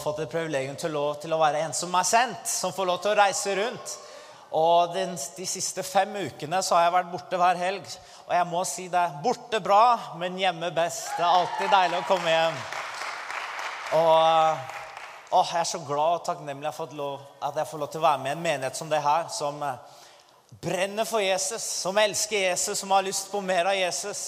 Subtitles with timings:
[0.00, 3.02] fått et privilegium til, lov til å være en som er sendt, som får lov
[3.02, 3.96] til å reise rundt.
[4.56, 7.86] Og den, de siste fem ukene så har jeg vært borte hver helg.
[8.26, 11.12] Og jeg må si det borte bra, men hjemme best.
[11.14, 12.60] Det er alltid deilig å komme hjem.
[14.00, 14.10] Og
[15.30, 16.90] å, jeg er så glad og takknemlig for
[17.46, 19.62] at jeg får lov til å være med i en menighet som det her, som
[19.62, 19.98] eh,
[20.62, 24.24] brenner for Jesus, som elsker Jesus, som har lyst på mer av Jesus.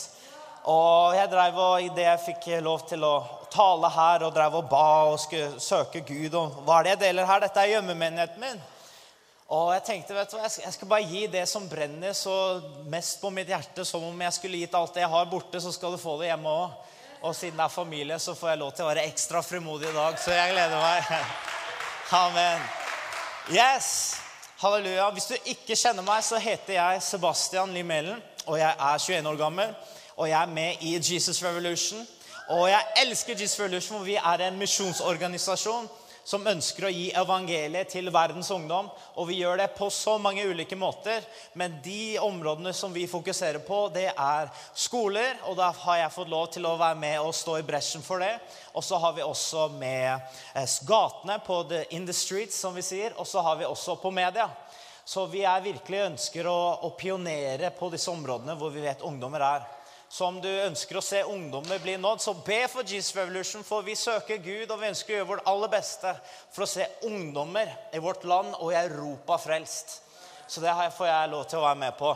[0.70, 3.16] Og jeg drev og Idet jeg fikk lov til å
[3.52, 7.00] tale her og drev og ba og skulle søke Gud og Hva er det jeg
[7.02, 7.42] deler her?
[7.44, 8.62] Dette er gjemmemenigheten min.
[9.52, 12.34] Og jeg tenkte vet du hva, jeg skal bare gi det som brenner så
[12.88, 15.72] mest på mitt hjerte, som om jeg skulle gitt alt det jeg har borte, så
[15.74, 16.90] skal du få det hjemme òg.
[17.22, 19.94] Og siden det er familie, så får jeg lov til å være ekstra frimodig i
[19.94, 20.16] dag.
[20.18, 21.12] Så jeg gleder meg.
[22.24, 22.68] Amen.
[23.52, 23.88] Yes!
[24.62, 25.10] Halleluja.
[25.14, 29.42] Hvis du ikke kjenner meg, så heter jeg Sebastian Limelen, og jeg er 21 år
[29.44, 29.76] gammel
[30.16, 32.06] og jeg er med i Jesus Revolution.
[32.50, 35.90] Og jeg elsker Jesus Revolution, hvor vi er en misjonsorganisasjon
[36.24, 38.88] som ønsker å gi evangeliet til verdens ungdom.
[39.18, 41.24] Og vi gjør det på så mange ulike måter.
[41.58, 45.38] Men de områdene som vi fokuserer på, det er skoler.
[45.50, 48.22] Og da har jeg fått lov til å være med og stå i bresjen for
[48.22, 48.36] det.
[48.74, 50.12] Og så har vi også med
[50.54, 53.16] eh, gatene på the, in the streets, som vi sier.
[53.18, 54.48] Og så har vi også på media.
[55.04, 59.42] Så vi er virkelig ønsker å, å pionere på disse områdene hvor vi vet ungdommer
[59.42, 59.70] er.
[60.12, 63.62] Så om du ønsker å se ungdommer bli nådd, så be for Jesus Revolution.
[63.64, 66.12] For vi søker Gud, og vi ønsker å gjøre vårt aller beste
[66.52, 69.94] for å se ungdommer i vårt land og i Europa frelst.
[70.44, 72.12] Så det får jeg lov til å være med på.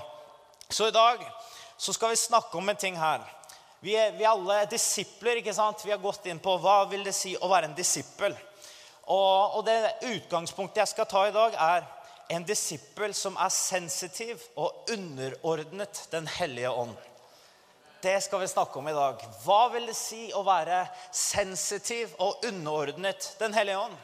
[0.68, 1.24] Så i dag
[1.80, 3.24] så skal vi snakke om en ting her.
[3.80, 5.40] Vi er, vi er alle disipler.
[5.40, 5.80] ikke sant?
[5.88, 8.36] Vi har gått inn på hva vil det si å være en disippel.
[9.06, 9.80] Og, og det
[10.12, 11.88] utgangspunktet jeg skal ta i dag, er
[12.36, 17.05] en disippel som er sensitiv og underordnet Den hellige ånd.
[18.02, 19.22] Det skal vi snakke om i dag.
[19.44, 20.82] Hva vil det si å være
[21.14, 23.96] sensitiv og underordnet Den hellige ånd?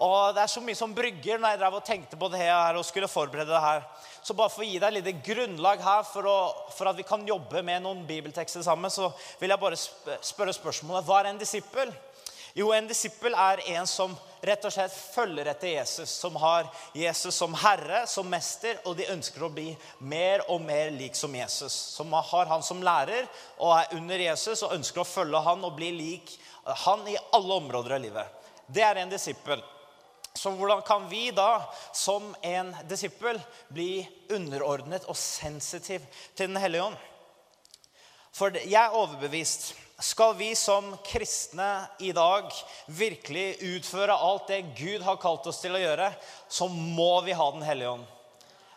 [0.00, 2.78] Og Det er så mye som brygger når jeg drev og tenkte på det her
[2.78, 3.84] og skulle forberede det her.
[4.24, 6.38] Så bare for å gi deg et lite grunnlag her for, å,
[6.72, 11.06] for, at vi kan jobbe med noen bibeltekster sammen, så vil jeg bare spørre spørsmålet
[11.06, 11.92] hva er en disippel?
[12.54, 16.10] Jo, en disippel er en som rett og slett følger etter Jesus.
[16.10, 19.68] Som har Jesus som herre, som mester, og de ønsker å bli
[19.98, 21.72] mer og mer lik som Jesus.
[21.72, 23.28] Som har han som lærer
[23.58, 26.34] og er under Jesus og ønsker å følge han og bli lik
[26.86, 28.40] han i alle områder av livet.
[28.66, 29.62] Det er en disippel.
[30.34, 31.62] Så hvordan kan vi da,
[31.92, 36.04] som en disippel, bli underordnet og sensitiv
[36.38, 37.06] til Den hellige ånd?
[38.30, 42.52] For jeg er overbevist skal vi som kristne i dag
[42.86, 46.08] virkelig utføre alt det Gud har kalt oss til å gjøre,
[46.48, 48.08] så må vi ha Den hellige ånd.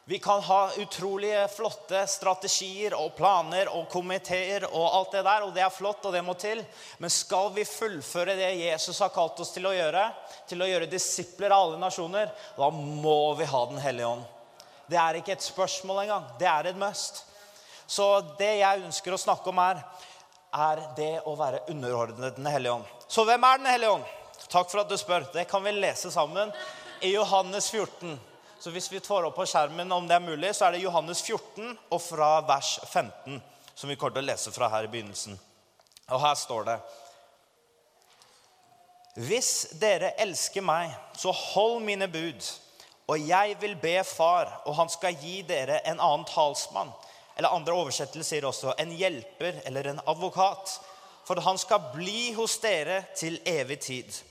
[0.06, 5.53] Vi kan ha utrolige flotte strategier og planer og komiteer og alt det der, og
[5.56, 6.59] det er flott, og det må til.
[7.00, 10.09] Men skal vi fullføre det Jesus har kalt oss til å gjøre,
[10.50, 14.25] til å gjøre disipler av alle nasjoner, da må vi ha Den hellige ånd.
[14.91, 16.28] Det er ikke et spørsmål engang.
[16.39, 17.23] Det er et must.
[17.88, 19.79] Så det jeg ønsker å snakke om, er
[20.53, 22.91] er det å være underordnet Den hellige ånd.
[23.08, 24.12] Så hvem er Den hellige ånd?
[24.50, 25.25] Takk for at du spør.
[25.34, 26.52] Det kan vi lese sammen
[27.02, 28.19] i Johannes 14.
[28.59, 31.24] Så hvis vi får opp på skjermen om det er mulig, så er det Johannes
[31.25, 33.42] 14 og fra vers 15
[33.75, 35.40] som vi kommer til å lese fra her i begynnelsen.
[36.13, 36.78] Og her står det
[39.25, 42.46] Hvis dere elsker meg, så hold mine bud,
[43.09, 46.94] og jeg vil be Far, og han skal gi dere en annen talsmann
[47.35, 50.75] eller andre oversettelser sier også en hjelper eller en advokat.
[51.23, 54.21] For han skal bli hos dere til evig tid.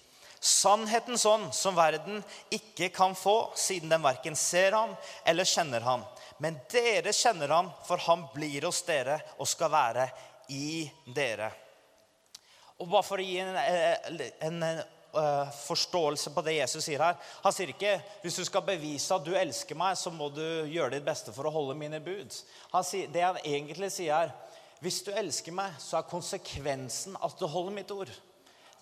[0.43, 2.19] Sannhetens ånd som verden
[2.51, 6.03] ikke kan få, siden den verken ser ham eller kjenner ham.
[6.43, 10.09] Men dere kjenner ham, for han blir hos dere og skal være
[10.51, 11.53] i dere.
[12.83, 14.63] Og bare for å gi en, eh, en,
[15.13, 17.19] forståelse på det Jesus sier her.
[17.45, 20.95] Han sier ikke hvis du skal bevise at du elsker meg, så må du gjøre
[20.95, 22.33] ditt beste for å holde mine bud.
[22.73, 27.37] Han sier, det han egentlig sier, er hvis du elsker meg, så er konsekvensen at
[27.39, 28.11] du holder mitt ord.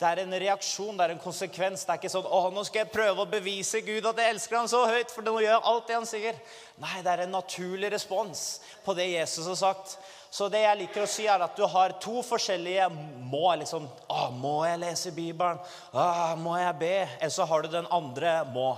[0.00, 1.82] Det er en reaksjon, det er en konsekvens.
[1.85, 4.56] Det er ikke sånn å, nå skal jeg prøve å bevise Gud at jeg elsker
[4.56, 6.38] ham så høyt, for nå gjør jeg alt det han sier.
[6.81, 8.47] Nei, det er en naturlig respons
[8.87, 9.99] på det Jesus har sagt.
[10.32, 12.87] Så det jeg liker å si, er at du har to forskjellige
[13.29, 13.44] må.
[13.61, 15.61] liksom, å, Må jeg lese Bibelen?
[15.93, 16.06] Å,
[16.41, 16.97] må jeg be?
[17.19, 18.70] Eller så har du den andre må.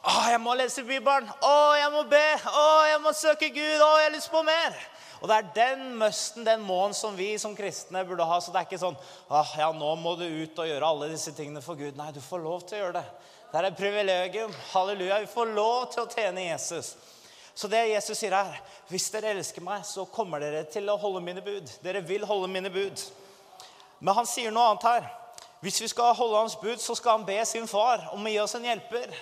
[0.00, 1.30] Å, jeg må lese Bibelen.
[1.38, 2.24] Å, jeg må be.
[2.50, 3.78] Å, jeg må søke Gud.
[3.78, 4.80] Å, jeg har lyst på mer.
[5.20, 8.40] Og Det er den musten, den måen, som vi som kristne burde ha.
[8.40, 11.32] Så det er ikke sånn ah, ja, nå må du ut og gjøre alle disse
[11.36, 11.96] tingene for Gud.
[11.98, 13.06] Nei, du får lov til å gjøre det.
[13.50, 14.54] Det er et privilegium.
[14.72, 15.20] Halleluja.
[15.22, 16.94] Vi får lov til å tjene Jesus.
[17.54, 18.56] Så det Jesus sier er,
[18.90, 21.70] hvis dere elsker meg, så kommer dere til å holde mine bud.
[21.84, 23.04] Dere vil holde mine bud.
[24.00, 25.06] Men han sier noe annet her.
[25.62, 28.40] Hvis vi skal holde hans bud, så skal han be sin far om å gi
[28.42, 29.14] oss en hjelper.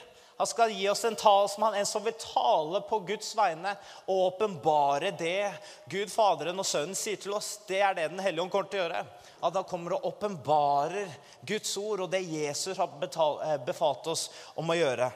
[0.43, 3.77] Han skal gi oss en talsmann, en som vil tale på Guds vegne
[4.11, 5.53] og åpenbare det
[5.87, 7.61] Gud, Faderen og Sønnen sier til oss.
[7.69, 9.05] Det er det Den hellige ånd kommer til å gjøre.
[9.39, 11.15] At han kommer og åpenbarer
[11.47, 14.25] Guds ord og det Jesus har eh, befalt oss
[14.59, 15.13] om å gjøre.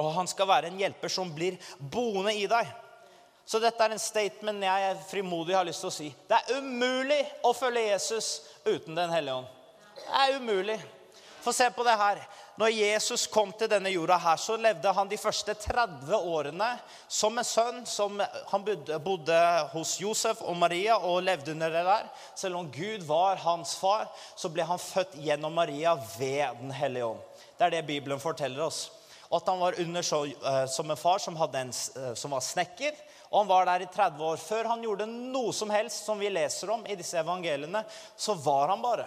[0.00, 2.72] Og han skal være en hjelper som blir boende i deg.
[3.44, 6.08] Så dette er en statement jeg frimodig har lyst til å si.
[6.24, 9.56] Det er umulig å følge Jesus uten Den hellige ånd.
[10.00, 10.80] Det er umulig.
[11.44, 12.24] Få se på det her.
[12.58, 16.72] Når Jesus kom til denne jorda, her, så levde han de første 30 årene
[17.06, 17.84] som en sønn.
[17.86, 18.18] som
[18.50, 18.64] Han
[19.04, 19.36] bodde
[19.70, 22.08] hos Josef og Maria og levde under det der.
[22.34, 27.06] Selv om Gud var hans far, så ble han født gjennom Maria ved Den hellige
[27.12, 27.22] ånd.
[27.58, 28.88] Det er det Bibelen forteller oss.
[29.30, 32.42] Og at han var under så, uh, som en far som, en, uh, som var
[32.42, 32.98] snekker.
[33.30, 34.42] Og han var der i 30 år.
[34.42, 37.84] Før han gjorde noe som helst som vi leser om i disse evangeliene,
[38.16, 39.06] så var han bare.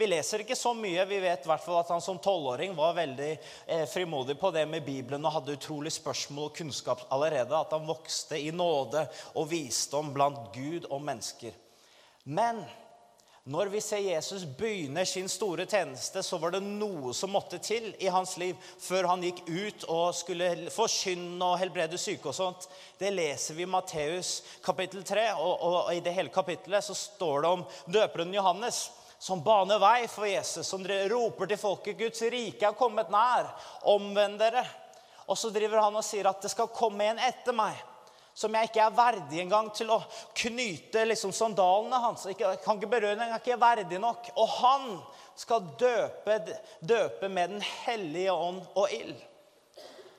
[0.00, 1.02] Vi leser ikke så mye.
[1.04, 3.30] Vi vet i at han som tolvåring var veldig
[3.66, 7.52] eh, frimodig på det med Bibelen og hadde utrolig spørsmål og kunnskap allerede.
[7.52, 9.02] At han vokste i nåde
[9.36, 11.52] og visdom blant Gud og mennesker.
[12.24, 12.62] Men
[13.44, 17.90] når vi ser Jesus begynne sin store tjeneste, så var det noe som måtte til
[18.00, 22.64] i hans liv før han gikk ut og skulle forkynne og helbrede syke og sånt.
[22.96, 24.32] Det leser vi i Matteus
[24.64, 27.66] kapittel 3, og, og, og i det hele kapittelet så står det om
[27.98, 28.80] døperen Johannes
[29.20, 33.50] som baner vei for Jesus, som roper til folket Guds rike er kommet nær.
[33.92, 34.64] Omvend dere.
[35.28, 37.76] Og så driver han og sier at det skal komme en etter meg
[38.40, 39.98] som jeg ikke er verdig engang til å
[40.38, 42.24] knyte liksom sandalene hans.
[42.30, 44.30] Jeg kan ikke berøre den, jeg er ikke verdig nok.
[44.40, 44.86] Og han
[45.36, 46.38] skal døpe,
[46.80, 49.18] døpe med Den hellige ånd og ild.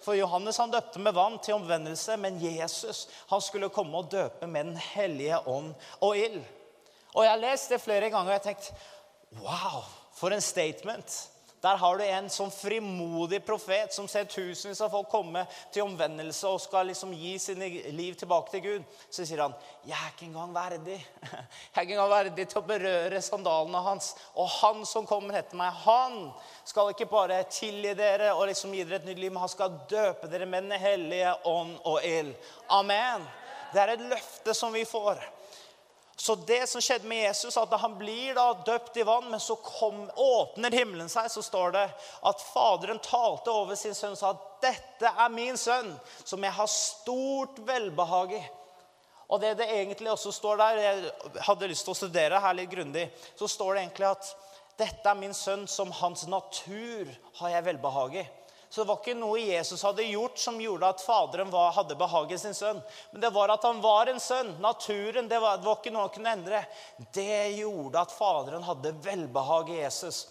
[0.02, 4.48] For Johannes han døpte med vann til omvendelse, men Jesus han skulle komme og døpe
[4.48, 6.44] med Den hellige ånd og ild.
[7.16, 8.74] Og jeg har lest det flere ganger og jeg har tenkt
[9.42, 11.32] Wow, for en statement.
[11.62, 16.50] Der har du en sånn frimodig profet som ser tusenvis av folk komme til omvendelse
[16.50, 18.88] og skal liksom gi sine liv tilbake til Gud.
[19.14, 19.54] Så sier han,
[19.86, 24.16] 'Jeg er ikke engang verdig.' 'Jeg er ikke engang verdig til å berøre sandalene hans.'
[24.36, 26.34] 'Og han som kommer etter meg, han
[26.66, 29.78] skal ikke bare tilgi dere og liksom gi dere et nytt liv, men han skal
[29.90, 32.36] døpe dere med Den hellige ånd og ild.'
[32.70, 33.28] Amen.
[33.72, 35.22] Det er et løfte som vi får.
[36.22, 39.56] Så det som skjedde med Jesus, at han blir da døpt i vann, men så
[39.58, 41.86] kom, åpner himmelen seg, så står det
[42.30, 45.90] at Faderen talte over sin sønn og sa at 'Dette er min sønn,
[46.22, 48.44] som jeg har stort velbehag i'.
[49.34, 51.12] Og det det egentlig også står der, jeg
[51.48, 54.36] hadde lyst til å studere her litt grundig, så står det egentlig at
[54.78, 57.10] 'Dette er min sønn, som hans natur
[57.42, 58.28] har jeg velbehag i'.
[58.72, 62.40] Så det var ikke noe Jesus hadde gjort som gjorde at Faderen var, hadde behaget
[62.40, 62.78] sin sønn.
[63.12, 64.54] Men det var at han var en sønn.
[64.64, 66.62] Naturen, det var, det var ikke noe han kunne endre.
[67.12, 70.22] Det gjorde at Faderen hadde velbehag i Jesus.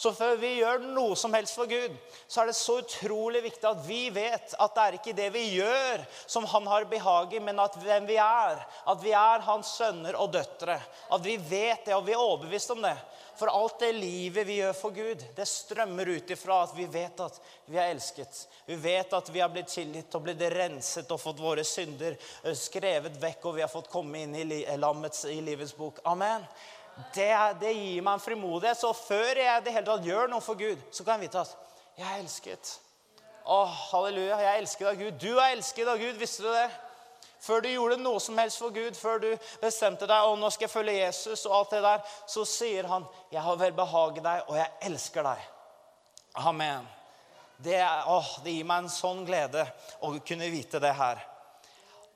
[0.00, 1.92] Så før vi gjør noe som helst for Gud,
[2.24, 5.42] så er det så utrolig viktig at vi vet at det er ikke det vi
[5.58, 8.62] gjør, som han har behag i, men at hvem vi er.
[8.88, 10.78] At vi er hans sønner og døtre.
[11.12, 12.96] At vi vet det, og vi er overbevist om det.
[13.40, 17.22] For alt det livet vi gjør for Gud, det strømmer ut ifra at vi vet
[17.24, 18.42] at vi er elsket.
[18.66, 22.52] Vi vet at vi har blitt tilgitt og blitt renset og fått våre synder eh,
[22.52, 26.02] skrevet vekk, og vi har fått komme inn i, lammets, i livets bok.
[26.12, 26.44] Amen.
[27.14, 27.30] Det,
[27.62, 28.82] det, gir meg en frimodighet.
[28.82, 31.56] Så før jeg det hele tatt gjør noe for Gud, så kan jeg vite at
[31.96, 32.76] jeg er elsket.
[33.40, 34.36] Å, halleluja.
[34.36, 35.16] Jeg er elsket av Gud.
[35.16, 36.20] Du er elsket av Gud.
[36.20, 36.68] Visste du det?
[37.40, 39.28] Før du gjorde noe som helst for Gud, før du
[39.62, 43.06] bestemte deg og nå skal jeg følge Jesus, og alt det der, så sier han,
[43.32, 45.46] 'Jeg har velbehaget deg, og jeg elsker deg'.
[46.34, 46.88] Amen.
[47.56, 49.66] Det, å, det gir meg en sånn glede
[50.00, 51.20] å kunne vite det her.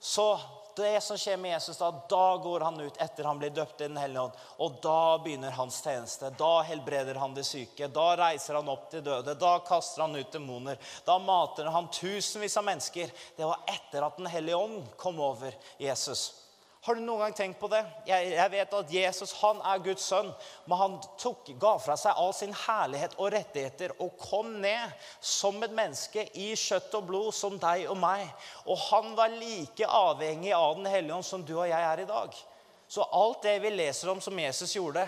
[0.00, 0.38] Så
[0.76, 3.88] det som skjer med Jesus, da, da går han ut etter han blir døpt i
[3.88, 4.38] Den hellige ånd.
[4.58, 6.30] Og da begynner hans tjeneste.
[6.38, 7.88] Da helbreder han de syke.
[7.88, 9.34] Da reiser han opp de døde.
[9.40, 10.78] Da kaster han ut demoner.
[11.04, 13.12] Da mater han tusenvis av mennesker.
[13.36, 16.43] Det var etter at Den hellige ånd kom over Jesus.
[16.84, 17.80] Har du noen gang tenkt på det?
[18.04, 20.26] Jeg, jeg, vet at Jesus han er Guds sønn,
[20.68, 24.92] men han tok, ga fra seg all sin herlighet og rettigheter og kom ned
[25.24, 28.26] som et menneske i kjøtt og blod som deg og meg.
[28.68, 32.10] Og han var like avhengig av Den hellige ånd som du og jeg er i
[32.10, 32.36] dag.
[32.84, 35.06] Så alt det vi leser om som Jesus gjorde,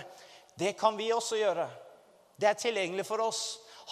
[0.57, 1.69] det kan vi også gjøre.
[2.41, 3.43] Det er tilgjengelig for oss.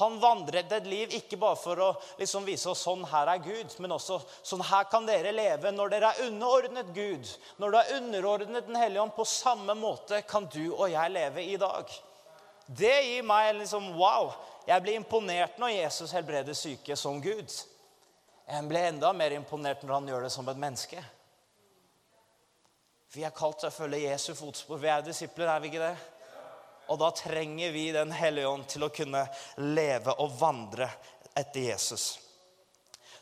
[0.01, 3.77] Han vandret et liv ikke bare for å liksom vise oss sånn her er Gud,
[3.79, 7.31] men også sånn her kan dere leve når dere er underordnet Gud.
[7.63, 11.45] Når du er underordnet Den hellige ånd, på samme måte kan du og jeg leve
[11.47, 11.93] i dag.
[12.67, 14.33] Det gir meg liksom wow.
[14.67, 17.53] Jeg blir imponert når Jesus helbreder syke som Gud.
[18.49, 21.05] Jeg blir enda mer imponert når han gjør det som et menneske.
[23.15, 24.81] Vi er kalt til å følge Jesu fotspor.
[24.83, 25.95] Vi er disipler, er vi ikke det?
[26.89, 29.25] Og da trenger vi Den hellige ånd til å kunne
[29.57, 30.89] leve og vandre
[31.35, 32.19] etter Jesus.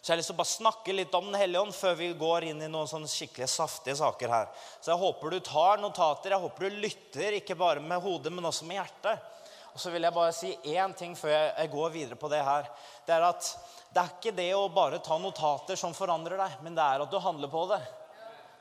[0.03, 2.09] Så jeg har lyst til å bare snakke litt om Den hellige ånd før vi
[2.19, 4.49] går inn i noen sånne skikkelig saftige saker her.
[4.81, 8.51] Så jeg håper du tar notater, jeg håper du lytter, ikke bare med hodet, men
[8.51, 9.29] også med hjertet.
[9.73, 12.67] Og så vil jeg bare si én ting før jeg går videre på det her.
[13.07, 13.47] Det er at
[13.93, 17.13] det er ikke det å bare ta notater som forandrer deg, men det er at
[17.13, 17.81] du handler på det.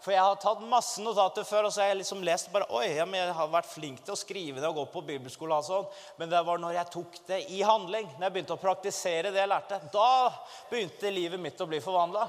[0.01, 2.87] For jeg har tatt masse notater før, og så har jeg liksom lest bare, oi,
[2.95, 5.59] ja, jeg har vært flink til å skrive det og gå på bibelskole.
[5.59, 5.85] og sånn.
[6.17, 9.43] Men det var når jeg tok det i handling, når jeg begynte å praktisere det
[9.43, 10.31] jeg lærte, da
[10.71, 12.25] begynte livet mitt å bli forvandla.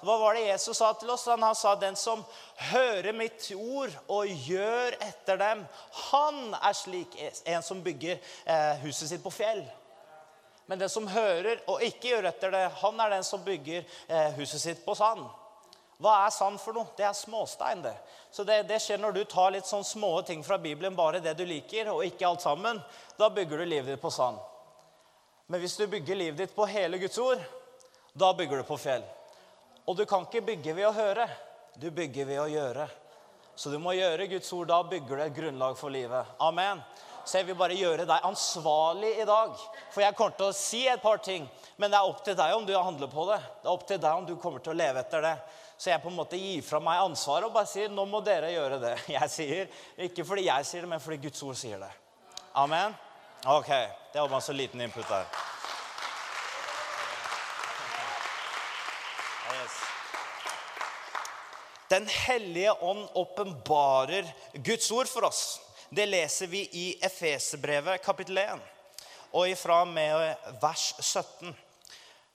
[0.00, 1.26] Hva var det Jesus sa til oss?
[1.28, 2.22] Han sa den som
[2.70, 5.66] hører mitt ord og gjør etter dem,
[6.12, 9.64] han er slik en som bygger eh, huset sitt på fjell.
[10.68, 14.32] Men den som hører og ikke gjør etter det, han er den som bygger eh,
[14.36, 15.24] huset sitt på sand.
[16.00, 16.88] Hva er sand for noe?
[16.96, 17.82] Det er småstein.
[17.84, 17.94] det.
[18.32, 21.34] Så det, det, skjer når du tar litt sånn små ting fra Bibelen, bare det
[21.36, 22.80] du liker, og ikke alt sammen.
[23.20, 24.38] Da bygger du livet ditt på sand.
[25.46, 27.42] Men hvis du bygger livet ditt på hele Guds ord,
[28.16, 29.04] da bygger du på fjell.
[29.84, 31.28] Og du kan ikke bygge ved å høre.
[31.76, 32.88] Du bygger ved å gjøre.
[33.54, 34.70] Så du må gjøre Guds ord.
[34.70, 36.36] Da bygger du et grunnlag for livet.
[36.40, 36.80] Amen.
[37.24, 39.52] Så jeg vil bare gjøre deg ansvarlig i dag.
[39.92, 41.44] For jeg kommer til å si et par ting,
[41.76, 43.40] men det er opp til deg om du handler på det.
[43.60, 45.34] Det er opp til deg om du kommer til å leve etter det.
[45.80, 48.50] Så jeg på en måte gir fra meg ansvaret og bare sier nå må dere
[48.52, 49.70] gjøre det jeg sier.
[50.08, 51.88] Ikke fordi jeg sier det, men fordi Guds ord sier det.
[52.60, 52.92] Amen?
[53.48, 53.70] Ok.
[54.12, 55.24] Det var bare så liten input der.
[61.90, 65.60] Den hellige ånd åpenbarer Guds ord for oss.
[65.90, 68.60] Det leser vi i Efeserbrevet kapittel 1,
[69.32, 71.56] og ifra med vers 17.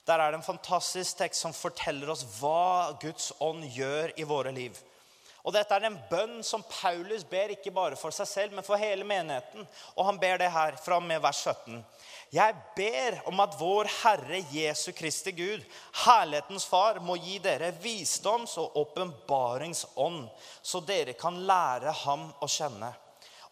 [0.06, 4.52] Der er det en fantastisk tekst som forteller oss hva Guds ånd gjør i våre
[4.54, 4.76] liv.
[5.46, 8.78] Og Dette er en bønn som Paulus ber ikke bare for seg selv, men for
[8.78, 9.66] hele menigheten.
[9.94, 11.78] Og han ber det her fra med vers 17.
[12.34, 15.62] Jeg ber om at vår Herre Jesu Kristi Gud,
[16.02, 20.26] herlighetens Far, må gi dere visdoms- og åpenbaringsånd,
[20.62, 22.90] så dere kan lære ham å kjenne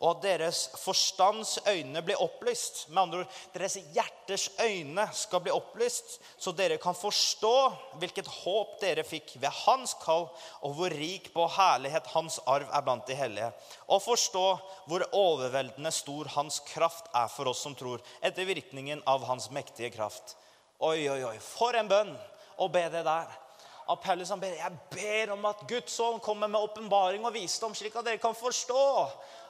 [0.00, 2.88] og at deres forstands øyne blir opplyst.
[2.88, 7.54] Med andre ord, deres hjerters øyne skal bli opplyst, så dere kan forstå
[8.02, 10.28] hvilket håp dere fikk ved hans kall,
[10.62, 13.52] og hvor rik på herlighet hans arv er blant de hellige.
[13.88, 14.46] Og forstå
[14.90, 19.92] hvor overveldende stor hans kraft er for oss som tror, etter virkningen av hans mektige
[19.94, 20.36] kraft.
[20.82, 22.12] Oi, oi, oi, for en bønn
[22.60, 23.40] å be det der.
[23.84, 27.74] Av Paulus han ber, Jeg ber om at Guds ånd kommer med åpenbaring og visdom,
[27.76, 28.84] slik at dere kan forstå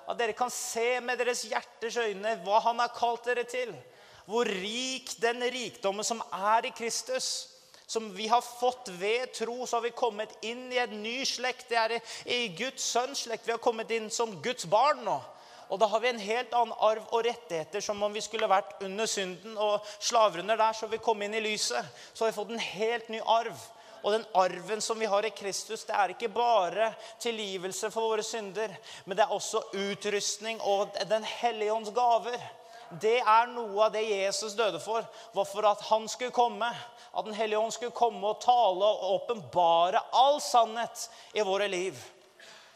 [0.07, 3.73] at dere kan se med deres hjerters øyne hva han har kalt dere til.
[4.29, 7.49] Hvor rik den rikdommen som er i Kristus,
[7.87, 11.69] som vi har fått ved tro, så har vi kommet inn i en ny slekt.
[11.69, 13.47] Det er i Guds sønns slekt.
[13.47, 15.19] Vi har kommet inn som Guds barn nå.
[15.73, 18.83] Og da har vi en helt annen arv og rettigheter som om vi skulle vært
[18.85, 20.77] under synden og slaver under der.
[20.77, 21.85] Så vi kom inn i lyset.
[22.13, 23.57] Så har vi fått en helt ny arv.
[24.05, 26.91] Og den arven som vi har i Kristus, det er ikke bare
[27.23, 32.37] tilgivelse for våre synder, men det er også utrustning og Den hellige ånds gaver.
[33.01, 35.07] Det er noe av det Jesus døde for.
[35.33, 36.69] var for at han skulle komme.
[37.17, 41.97] At Den hellige ånd skulle komme og tale og åpenbare all sannhet i våre liv.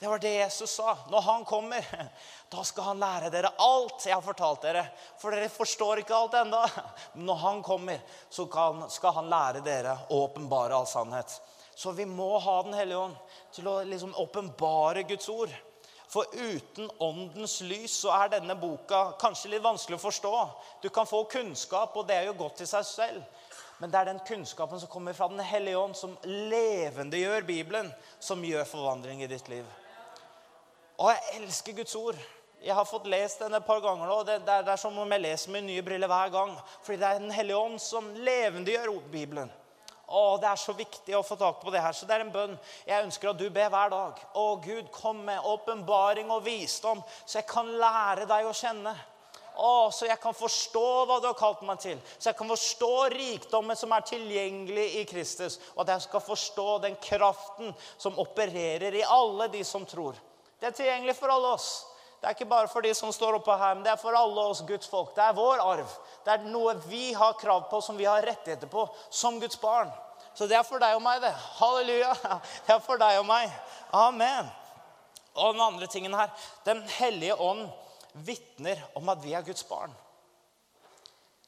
[0.01, 0.99] Det var det Jesus sa.
[1.11, 1.87] Når han kommer,
[2.49, 4.85] da skal han lære dere alt jeg har fortalt dere.
[5.19, 6.61] For dere forstår ikke alt ennå.
[7.15, 8.47] Men når han kommer, så
[8.95, 11.41] skal han lære dere å åpenbare all sannhet.
[11.75, 13.17] Så vi må ha Den hellige ånd
[13.55, 15.51] til å liksom åpenbare Guds ord.
[16.09, 20.33] For uten åndens lys så er denne boka kanskje litt vanskelig å forstå.
[20.83, 23.27] Du kan få kunnskap, og det er jo godt i seg selv.
[23.79, 28.43] Men det er den kunnskapen som kommer fra Den hellige ånd, som levendegjør Bibelen, som
[28.43, 29.67] gjør forvandling i ditt liv.
[30.99, 32.19] Og jeg elsker Guds ord.
[32.59, 34.17] Jeg har fått lest den et par ganger nå.
[34.27, 36.57] Det, det, er, det er som om jeg leser med nye briller hver gang.
[36.83, 39.53] Fordi det er Den hellige ånd som levendegjør Bibelen.
[40.09, 41.95] Å, Det er så viktig å få tak på det her.
[41.95, 42.57] Så det er en bønn
[42.89, 44.25] jeg ønsker at du ber hver dag.
[44.35, 48.97] Å Gud, kom med åpenbaring og visdom, så jeg kan lære deg å kjenne.
[49.59, 51.99] Å, så jeg kan forstå hva du har kalt meg til.
[52.17, 55.59] Så jeg kan forstå rikdommen som er tilgjengelig i Kristus.
[55.75, 60.19] Og at jeg skal forstå den kraften som opererer i alle de som tror.
[60.59, 61.69] Det er tilgjengelig for alle oss.
[62.19, 64.45] Det er ikke bare for de som står oppe her, men det er for alle
[64.51, 65.13] oss Guds folk.
[65.15, 65.93] Det er vår arv.
[66.27, 69.93] Det er noe vi har krav på, som vi har rettigheter på som Guds barn.
[70.35, 71.31] Så det er for deg og meg, det.
[71.59, 72.11] Halleluja.
[72.67, 73.55] Det er for deg og meg.
[73.95, 74.51] Amen.
[75.39, 76.31] Og den andre tingen her
[76.67, 77.65] Den hellige ånd
[78.27, 79.95] vitner om at vi er Guds barn.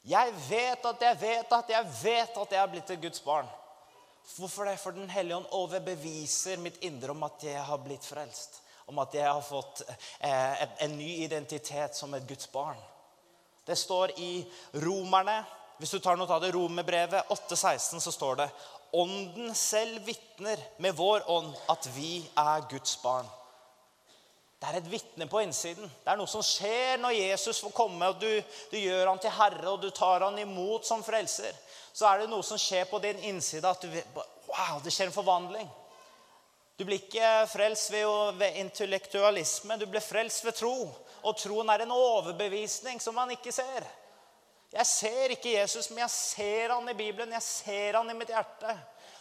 [0.07, 3.47] Jeg vet at jeg vet at jeg vet at jeg er blitt et Guds barn.
[4.37, 4.79] Hvorfor det?
[4.79, 9.15] For Den hellige ånd overbeviser mitt indre om at jeg har blitt frelst om at
[9.15, 12.79] jeg har fått eh, en ny identitet som et Guds barn.
[13.67, 14.35] Det står i
[14.83, 15.43] Romerne
[15.81, 18.51] Hvis du tar noe av det romerbrevet 8,16, så står det
[19.01, 23.29] Ånden selv vitner med vår ånd at vi er Guds barn.
[24.61, 25.87] Det er et vitne på innsiden.
[25.89, 28.29] Det er noe som skjer når Jesus får komme, og du,
[28.73, 31.55] du, gjør han til herre, og du tar han imot som frelser.
[31.97, 33.89] Så er det noe som skjer på din innside, at du
[34.51, 35.69] Wow, det skjer en forvandling.
[36.81, 38.09] Du blir ikke frelst ved,
[38.41, 40.77] ved intellektualisme, du blir frelst ved tro.
[41.29, 43.85] Og troen er en overbevisning som man ikke ser.
[44.73, 47.35] Jeg ser ikke Jesus, men jeg ser han i Bibelen.
[47.37, 48.73] Jeg ser han i mitt hjerte.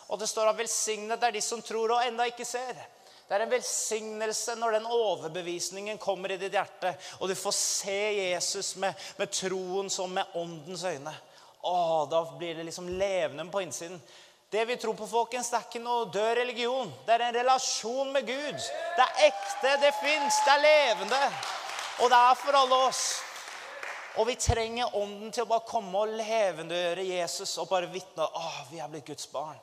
[0.08, 2.80] Og det står at 'velsignet er de som tror og enda ikke ser'.
[3.28, 8.00] Det er en velsignelse når den overbevisningen kommer i ditt hjerte, og du får se
[8.32, 11.14] Jesus med, med troen som med åndens øyne.
[11.62, 14.02] Å, Da blir det liksom levende på innsiden.
[14.50, 16.90] Det vi tror på, folkens, det er ikke noe død religion.
[17.06, 18.58] Det er en relasjon med Gud.
[18.98, 21.20] Det er ekte, det fins, det er levende.
[22.02, 23.04] Og det er for alle oss.
[24.18, 28.72] Og vi trenger ånden til å bare komme og levendegjøre Jesus og bare vitne at
[28.72, 29.60] vi er blitt Guds barn.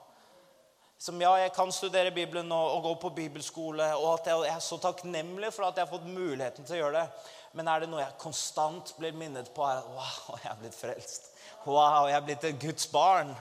[1.03, 4.55] Som ja, jeg kan studere Bibelen og, og, gå på bibelskole, og at jeg, jeg,
[4.55, 7.35] er så takknemlig for at jeg har fått muligheten til å gjøre det.
[7.59, 10.79] Men er det noe jeg konstant blir minnet på, er at wow, jeg er blitt
[10.79, 11.29] frelst.
[11.67, 13.35] Wow, jeg er blitt et Guds barn.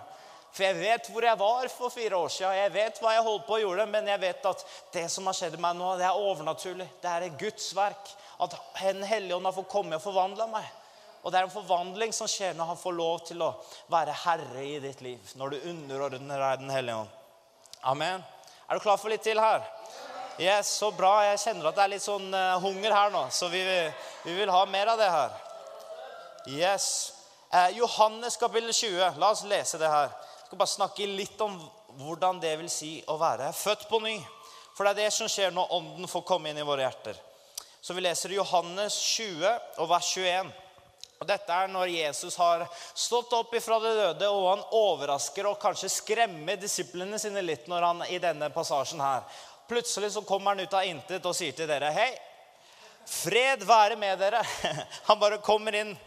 [0.56, 2.56] For jeg vet hvor jeg var for fire år siden.
[2.56, 4.62] Jeg vet hva jeg holdt på å gjøre, men jeg vet at
[4.94, 6.88] det som har skjedd med meg nå, det er overnaturlig.
[7.02, 8.14] Det er et Guds verk.
[8.40, 10.70] At Den hellige ånd har fått komme og forvandle meg.
[11.26, 13.52] Og det er en forvandling som skjer når han får lov til å
[13.92, 15.32] være herre i ditt liv.
[15.36, 17.16] Når du underordner deg Den hellige ånd.
[17.92, 18.24] Amen.
[18.70, 19.66] Er du klar for litt til her?
[20.40, 21.18] Yes, Så bra.
[21.26, 23.62] Jeg kjenner at det er litt sånn uh, hunger her nå, så vi,
[24.24, 25.36] vi, vil ha mer av det her.
[26.52, 26.88] Yes.
[27.52, 29.20] Eh, Johannes kapittel 20.
[29.20, 30.12] La oss lese det her.
[30.46, 31.56] Jeg skal bare snakke litt om
[31.98, 34.20] hvordan det vil si å være født på ny.
[34.78, 37.18] For det er det som skjer når Ånden får komme inn i våre hjerter.
[37.82, 40.52] Så vi leser Johannes 20 og vers 21.
[41.18, 45.58] Og Dette er når Jesus har stått opp ifra det døde, og han overrasker og
[45.64, 49.26] kanskje skremmer disiplene sine litt når han i denne passasjen her.
[49.66, 52.12] Plutselig så kommer han ut av intet og sier til dere, 'Hei,
[53.10, 54.46] fred være med dere.'
[55.10, 55.98] Han bare kommer inn.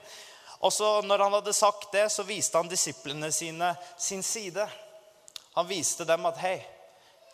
[0.59, 4.69] Og så når han hadde sagt det, så viste han disiplene sine sin side.
[5.55, 6.67] Han viste dem at 'Hei,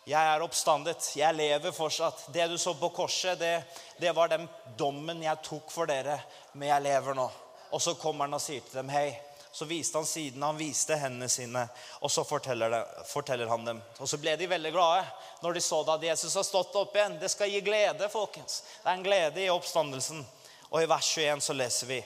[0.05, 1.13] jeg er oppstandet.
[1.17, 3.65] Jeg lever fortsatt.' 'Det du så på korset, det,
[3.99, 6.21] det var den dommen jeg tok for dere,
[6.53, 7.31] men jeg lever nå.'
[7.71, 9.21] Og så kommer han og sier til dem, 'Hei.'
[9.55, 11.69] Så viste han siden, han viste hendene sine,
[12.01, 13.83] og så forteller, det, forteller, han dem.
[13.99, 15.05] Og så ble de veldig glade
[15.43, 17.21] når de så at Jesus har stått opp igjen.
[17.21, 18.65] Det skal gi glede, folkens.
[18.83, 20.27] Det er en glede i oppstandelsen.
[20.73, 22.01] Og i vers 21 så leser vi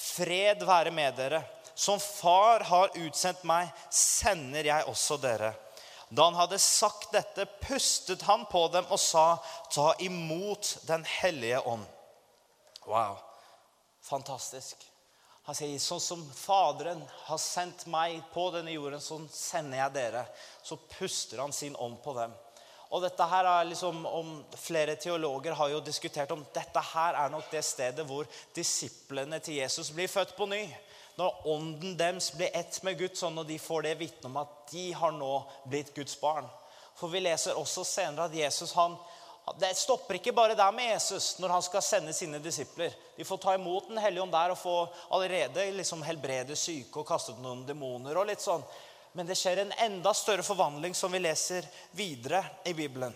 [0.00, 1.42] Fred være med dere.
[1.74, 5.52] Som far har utsendt meg, sender jeg også dere.
[6.10, 9.38] Da han hadde sagt dette, pustet han på dem og sa,
[9.70, 11.84] ta imot Den hellige ånd.
[12.88, 13.20] Wow.
[14.02, 14.82] Fantastisk.
[15.46, 20.24] Han sier, sånn som Faderen har sendt meg på denne jorden, sånn sender jeg dere.
[20.62, 22.34] Så puster han sin ånd på dem.
[22.90, 27.30] Og dette her er liksom, om Flere teologer har jo diskutert om dette her er
[27.30, 28.26] nok det stedet hvor
[28.56, 30.64] disiplene til Jesus blir født på ny.
[31.18, 34.72] Når ånden deres blir ett med Gud, sånn og de får det vitne om at
[34.72, 35.32] de har nå
[35.68, 36.48] blitt Guds barn.
[36.98, 38.96] For vi leser også senere at Jesus han,
[39.58, 42.92] det stopper ikke bare der med Jesus når han skal sende sine disipler.
[43.16, 44.74] De får ta imot Den hellige ånd der og få
[45.10, 48.16] allerede liksom helbrede syke og kaste ut noen demoner.
[48.16, 48.62] og litt sånn.
[49.12, 51.66] Men det skjer en enda større forvandling som vi leser
[51.98, 53.14] videre i Bibelen.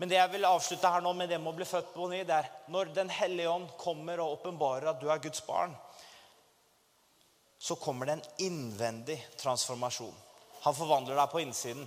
[0.00, 2.22] Men det jeg vil avslutte her nå med det med å bli født på ny,
[2.24, 5.74] det er når Den hellige ånd kommer og åpenbarer at du er Guds barn,
[7.60, 10.14] så kommer det en innvendig transformasjon.
[10.64, 11.84] Han forvandler deg på innsiden.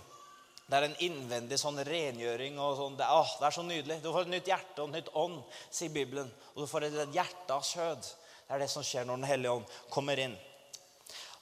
[0.69, 2.59] Det er en innvendig sånn rengjøring.
[2.61, 2.97] og sånn.
[2.97, 3.99] Det, åh, det er så nydelig.
[4.03, 5.41] Du får et nytt hjerte og et nytt ånd,
[5.73, 6.29] sier Bibelen.
[6.53, 8.09] Og du får et hjerte av kjød.
[8.47, 10.37] Det er det som skjer når Den hellige ånd kommer inn.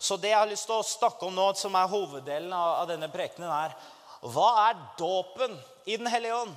[0.02, 3.10] Så det jeg har lyst til å snakke om nå, som er hoveddelen av, denne
[3.14, 3.76] prekenen, er
[4.34, 5.54] hva er dåpen
[5.86, 6.56] i Den hellige ånd?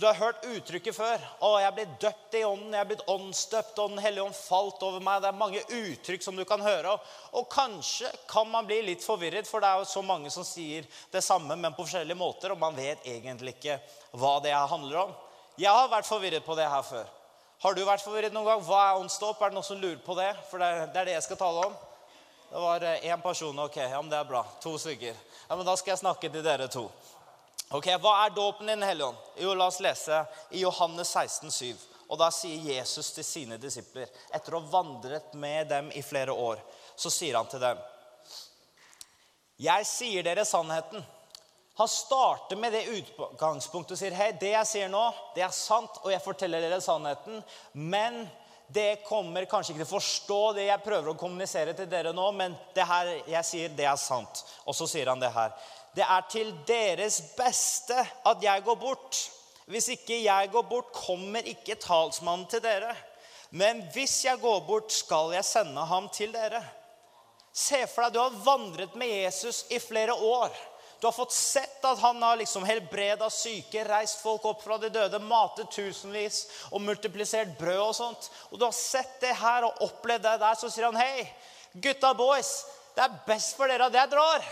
[0.00, 1.20] Du har hørt uttrykket før.
[1.42, 2.72] 'Å, jeg blitt døpt i ånden.
[2.72, 6.24] Jeg er blitt åndsdøpt, og Den hellige ånd falt over meg.' Det er mange uttrykk
[6.24, 6.94] som du kan høre.
[7.36, 10.88] Og kanskje kan man bli litt forvirret, for det er jo så mange som sier
[11.12, 13.76] det samme, men på forskjellige måter, og man vet egentlig ikke
[14.16, 15.14] hva det handler om.
[15.60, 17.04] Jeg har vært forvirret på det her før.
[17.60, 18.64] Har du vært forvirret noen gang?
[18.64, 19.42] Hva er åndsdåp?
[19.42, 20.32] Er det noen som lurer på det?
[20.48, 21.76] For det er det jeg skal tale om.
[22.50, 23.58] Det var én eh, person.
[23.58, 24.42] Ok, ja, men det er bra.
[24.60, 25.14] To stykker.
[25.48, 26.88] Ja, men Da skal jeg snakke til dere to.
[27.70, 29.14] Ok, Hva er dåpen i Den?
[29.38, 31.76] Jo, La oss lese i Johannes 16, 7.
[32.08, 36.32] Og Da sier Jesus til sine disipler, etter å ha vandret med dem i flere
[36.32, 36.58] år,
[36.96, 37.78] så sier han til dem
[39.58, 41.04] Jeg sier dere sannheten.
[41.78, 45.04] Han starter med det utgangspunktet og sier hei, det jeg sier nå,
[45.36, 47.44] det er sant, og jeg forteller dere sannheten.
[47.72, 48.24] Men
[48.72, 52.26] det kommer kanskje ikke til å forstå det jeg prøver å kommunisere til dere nå,
[52.38, 54.44] men det her jeg sier, det er sant.
[54.64, 55.54] Og så sier han det her.
[55.96, 59.18] Det er til deres beste at jeg går bort.
[59.70, 62.94] Hvis ikke jeg går bort, kommer ikke talsmannen til dere.
[63.50, 66.62] Men hvis jeg går bort, skal jeg sende ham til dere.
[67.50, 70.54] Se for deg, du har vandret med Jesus i flere år.
[71.00, 74.90] Du har fått sett at han har liksom helbreda syke, reist folk opp fra de
[74.92, 78.28] døde, matet tusenvis og multiplisert brød og sånt.
[78.50, 80.58] Og du har sett det her og opplevd det der.
[80.60, 81.24] Så sier han, hei,
[81.72, 82.50] gutta boys,
[82.92, 84.44] det er best for dere at jeg drar.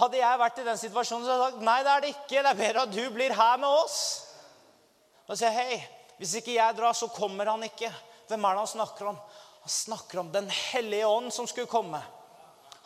[0.00, 2.38] Hadde jeg vært i den situasjonen, så hadde jeg sagt nei, det er det ikke.
[2.38, 3.98] Det er bedre at du blir her med oss.
[5.28, 5.76] Og sier hei,
[6.16, 7.92] hvis ikke jeg drar, så kommer han ikke.
[8.32, 9.20] Hvem er det han snakker om?
[9.66, 12.00] Han snakker om Den hellige ånd som skulle komme.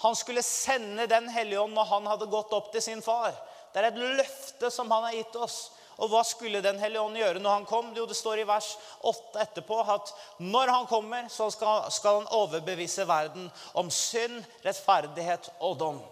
[0.03, 3.33] Han skulle sende Den hellige ånd når han hadde gått opp til sin far.
[3.73, 5.59] Det er et løfte som han har gitt oss.
[5.97, 7.93] Og hva skulle Den hellige ånd gjøre når han kom?
[7.97, 13.09] Jo, Det står i vers 8 etterpå at når han kommer, så skal, han overbevise
[13.09, 16.03] verden om synd, rettferdighet og dom.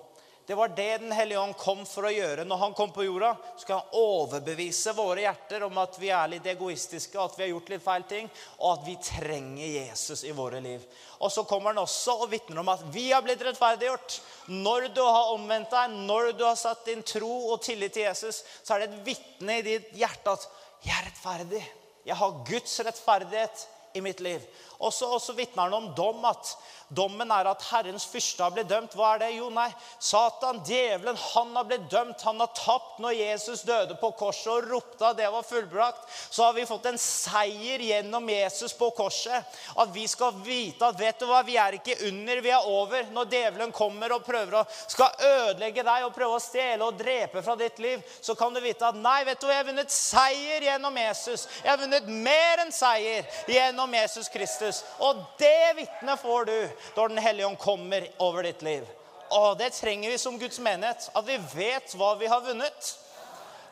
[0.47, 2.45] Det var det Den hellige ånd kom for å gjøre.
[2.45, 6.49] Når han kom på jorda, skal han overbevise våre hjerter om at vi er litt
[6.53, 8.29] egoistiske, at vi har gjort litt feil ting,
[8.59, 10.85] og at vi trenger Jesus i våre liv.
[11.25, 14.19] Og så kommer han også og vitner om at vi har blitt rettferdiggjort.
[14.53, 18.43] Når du har omvendt deg, når du har satt din tro og tillit til Jesus,
[18.61, 20.49] så er det et vitne i ditt hjerte at
[20.85, 21.71] 'jeg er rettferdig'.
[22.05, 24.43] Jeg har Guds rettferdighet i mitt liv.
[24.79, 26.57] Og så vitner han om dom, at
[26.89, 28.93] Dommen er at Herrens fyrste har blitt dømt.
[28.97, 29.31] Hva er det?
[29.39, 29.69] Jo, nei,
[30.03, 32.23] Satan, djevelen, han har blitt dømt.
[32.29, 36.05] Han har tapt når Jesus døde på korset og ropte at det var fullbrakt.
[36.29, 39.57] Så har vi fått en seier gjennom Jesus på korset.
[39.81, 43.09] At vi skal vite at vet du hva, vi er ikke under, vi er over.
[43.15, 47.43] Når djevelen kommer og prøver å skal ødelegge deg og prøve å stjele og drepe
[47.45, 49.95] fra ditt liv, så kan du vite at nei, vet du hva, jeg har vunnet
[49.95, 51.49] seier gjennom Jesus.
[51.63, 54.83] Jeg har vunnet mer enn seier gjennom Jesus Kristus.
[55.03, 56.59] Og det vitnet får du
[56.97, 58.87] når Den hellige ånd kommer over ditt liv.
[59.35, 61.11] Og Det trenger vi som Guds menighet.
[61.15, 62.91] At vi vet hva vi har vunnet.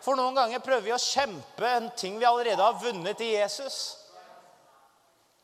[0.03, 3.99] For noen ganger prøver vi å kjempe en ting vi allerede har vunnet i Jesus.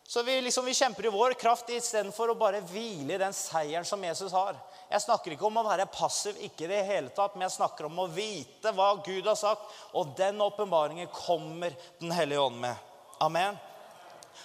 [0.09, 3.85] Så vi, liksom, vi kjemper i vår kraft istedenfor å bare hvile i den seieren
[3.85, 4.57] som Jesus har.
[4.89, 7.91] Jeg snakker ikke om å være passiv, ikke i det hele tatt, men jeg snakker
[7.91, 9.67] om å vite hva Gud har sagt.
[10.01, 12.75] Og den åpenbaringen kommer Den hellige ånd med.
[13.21, 13.59] Amen.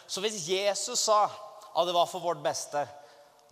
[0.06, 2.84] Så hvis Jesus sa at det var for vårt beste,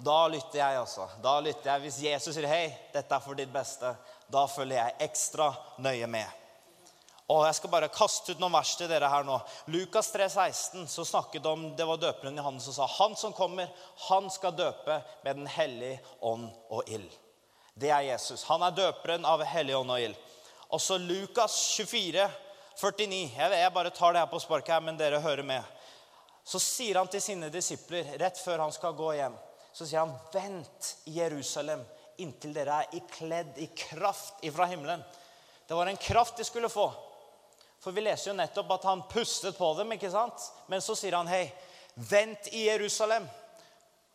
[0.04, 1.08] da lytter jeg, altså.
[1.22, 1.82] Da lytter jeg.
[1.86, 3.96] Hvis Jesus sier 'Hei, dette er for ditt beste',
[4.32, 6.26] da følger jeg ekstra nøye med.
[7.30, 9.38] Og Jeg skal bare kaste ut noen vers til dere her nå.
[9.68, 13.70] Lukas 3, 16, så snakket om Det var døperen Johannes som sa 'Han som kommer,
[14.10, 17.18] han skal døpe med Den hellige ånd og ild'.
[17.78, 18.44] Det er Jesus.
[18.44, 20.16] Han er døperen av hellig ånd og ild.
[20.72, 22.32] Og så Lukas 24,
[22.76, 23.32] 49.
[23.38, 25.64] Jeg, jeg bare tar det her på sparket, her, men dere hører med.
[26.46, 29.38] Så sier han til sine disipler rett før han skal gå hjem
[29.74, 31.84] så sier han, 'Vent i Jerusalem
[32.18, 35.04] inntil dere er kledd i kraft ifra himmelen.'
[35.68, 36.92] Det var en kraft de skulle få.
[37.80, 39.92] For vi leser jo nettopp at han pustet på dem.
[39.92, 40.52] ikke sant?
[40.68, 41.52] Men så sier han, 'Hei,
[41.96, 43.30] vent i Jerusalem.'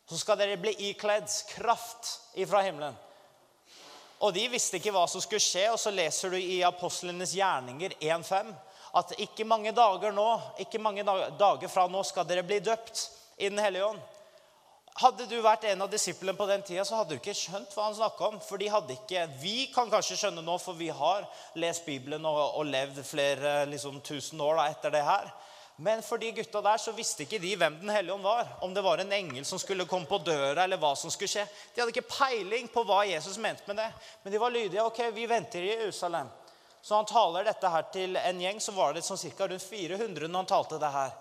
[0.06, 2.94] Så skal dere bli ikledd kraft ifra himmelen.
[4.18, 7.96] Og de visste ikke hva som skulle skje, og så leser du i apostlenes gjerninger
[8.00, 8.54] 1.5
[8.96, 13.48] at ikke mange dager nå, ikke mange dager fra nå skal dere bli døpt i
[13.48, 14.00] Den hellige ånd.
[14.96, 17.90] Hadde du vært en av disiplene på den tida, så hadde du ikke skjønt hva
[17.90, 18.38] han snakka om.
[18.40, 21.26] For de hadde ikke Vi kan kanskje skjønne nå, for vi har
[21.60, 25.28] lest Bibelen og, og levd flere liksom, tusen år da, etter det her.
[25.76, 28.48] Men for de gutta der så visste ikke de hvem Den hellige ånd var.
[28.64, 31.44] Om det var en engel som skulle komme på døra, eller hva som skulle skje.
[31.74, 33.90] De hadde ikke peiling på hva Jesus mente med det.
[34.24, 34.88] Men de var lydige.
[34.88, 36.32] Ok, vi venter i Jerusalem.
[36.80, 38.64] Så han taler dette her til en gjeng.
[38.64, 39.50] Så var det sånn ca.
[39.50, 41.12] rundt 400 når han talte det her.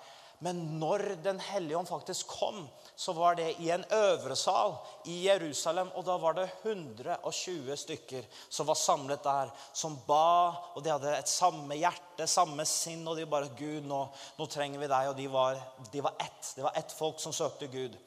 [0.44, 5.26] Men når Den hellige ånd faktisk kom, så var det i en øvre sal i
[5.28, 5.92] Jerusalem.
[5.96, 10.56] Og da var det 120 stykker som var samlet der, som ba.
[10.76, 14.02] Og de hadde et samme hjerte, samme sinn, og de bare 'Gud, nå,
[14.38, 16.54] nå trenger vi deg.' Og de var, de var ett.
[16.56, 17.98] Det var ett folk som søkte Gud.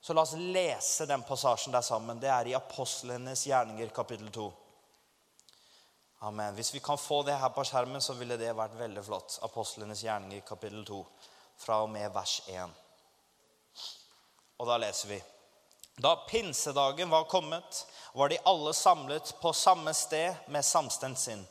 [0.00, 2.18] Så la oss lese den passasjen der sammen.
[2.18, 4.52] Det er i Apostlenes gjerninger, kapittel 2.
[6.26, 6.54] Amen.
[6.54, 9.40] Hvis vi kan få det her på skjermen, så ville det vært veldig flott.
[9.42, 10.98] Apostlenes gjerninger, kapittel 2,
[11.58, 12.70] fra og med vers 1.
[14.58, 15.22] Og da leser vi.
[16.02, 21.44] Da pinsedagen var kommet, var de alle samlet på samme sted med samstemt sinn.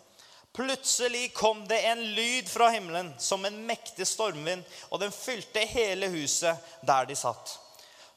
[0.53, 6.09] Plutselig kom det en lyd fra himmelen som en mektig stormvind, og den fylte hele
[6.11, 7.57] huset der de satt.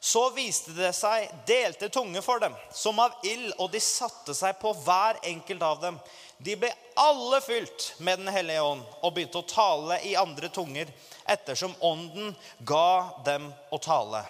[0.00, 4.58] Så viste det seg delte tunge for dem, som av ild, og de satte seg
[4.60, 6.00] på hver enkelt av dem.
[6.44, 10.90] De ble alle fylt med Den hellige ånd og begynte å tale i andre tunger
[11.26, 14.24] ettersom ånden ga dem å tale.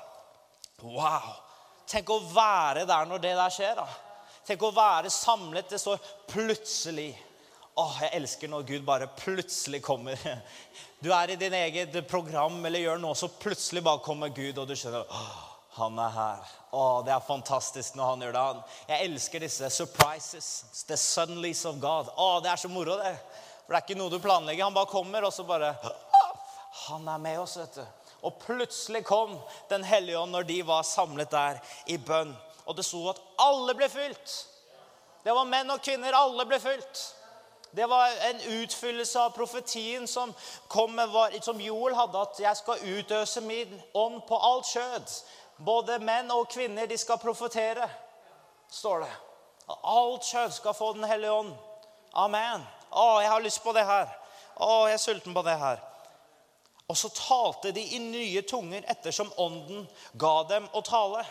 [0.82, 1.34] Wow!
[1.88, 3.76] Tenk å være der når det der skjer.
[3.76, 3.86] da.
[4.46, 5.68] Tenk å være samlet.
[5.70, 7.10] Det står plutselig.
[7.76, 10.18] Åh, Jeg elsker når Gud bare plutselig kommer.
[11.04, 14.70] Du er i din eget program eller gjør noe, så plutselig bare kommer Gud, og
[14.70, 15.34] du skjønner åh,
[15.76, 16.46] han er her.
[16.72, 18.62] Åh, Det er fantastisk når han gjør det.
[18.88, 20.48] Jeg elsker disse surprises.
[20.88, 22.08] The suddenlies of God.
[22.16, 23.12] Åh, Det er så moro, det.
[23.66, 24.64] For det er ikke noe du planlegger.
[24.64, 25.74] Han bare kommer, og så bare
[26.74, 27.84] Han er med oss, vet du.
[28.24, 29.36] Og plutselig kom
[29.70, 32.34] Den hellige ånd når de var samlet der i bønn.
[32.66, 34.32] Og det sto at alle ble fylt.
[35.24, 36.16] Det var menn og kvinner.
[36.16, 37.02] Alle ble fylt.
[37.74, 40.34] Det var en utfyllelse av profetien som,
[40.94, 45.24] med, som Joel hadde, at 'jeg skal utøse min ånd på alt skjød'.
[45.58, 47.88] Både menn og kvinner de skal profetere,
[48.70, 49.12] står det.
[49.84, 51.54] Alt kjød skal få Den hellige ånd.
[52.12, 52.66] Amen.
[52.90, 54.08] Å, jeg har lyst på det her.
[54.56, 55.93] Å, jeg er sulten på det her.
[56.88, 59.86] Og så talte de i nye tunger ettersom ånden
[60.20, 61.24] ga dem å tale.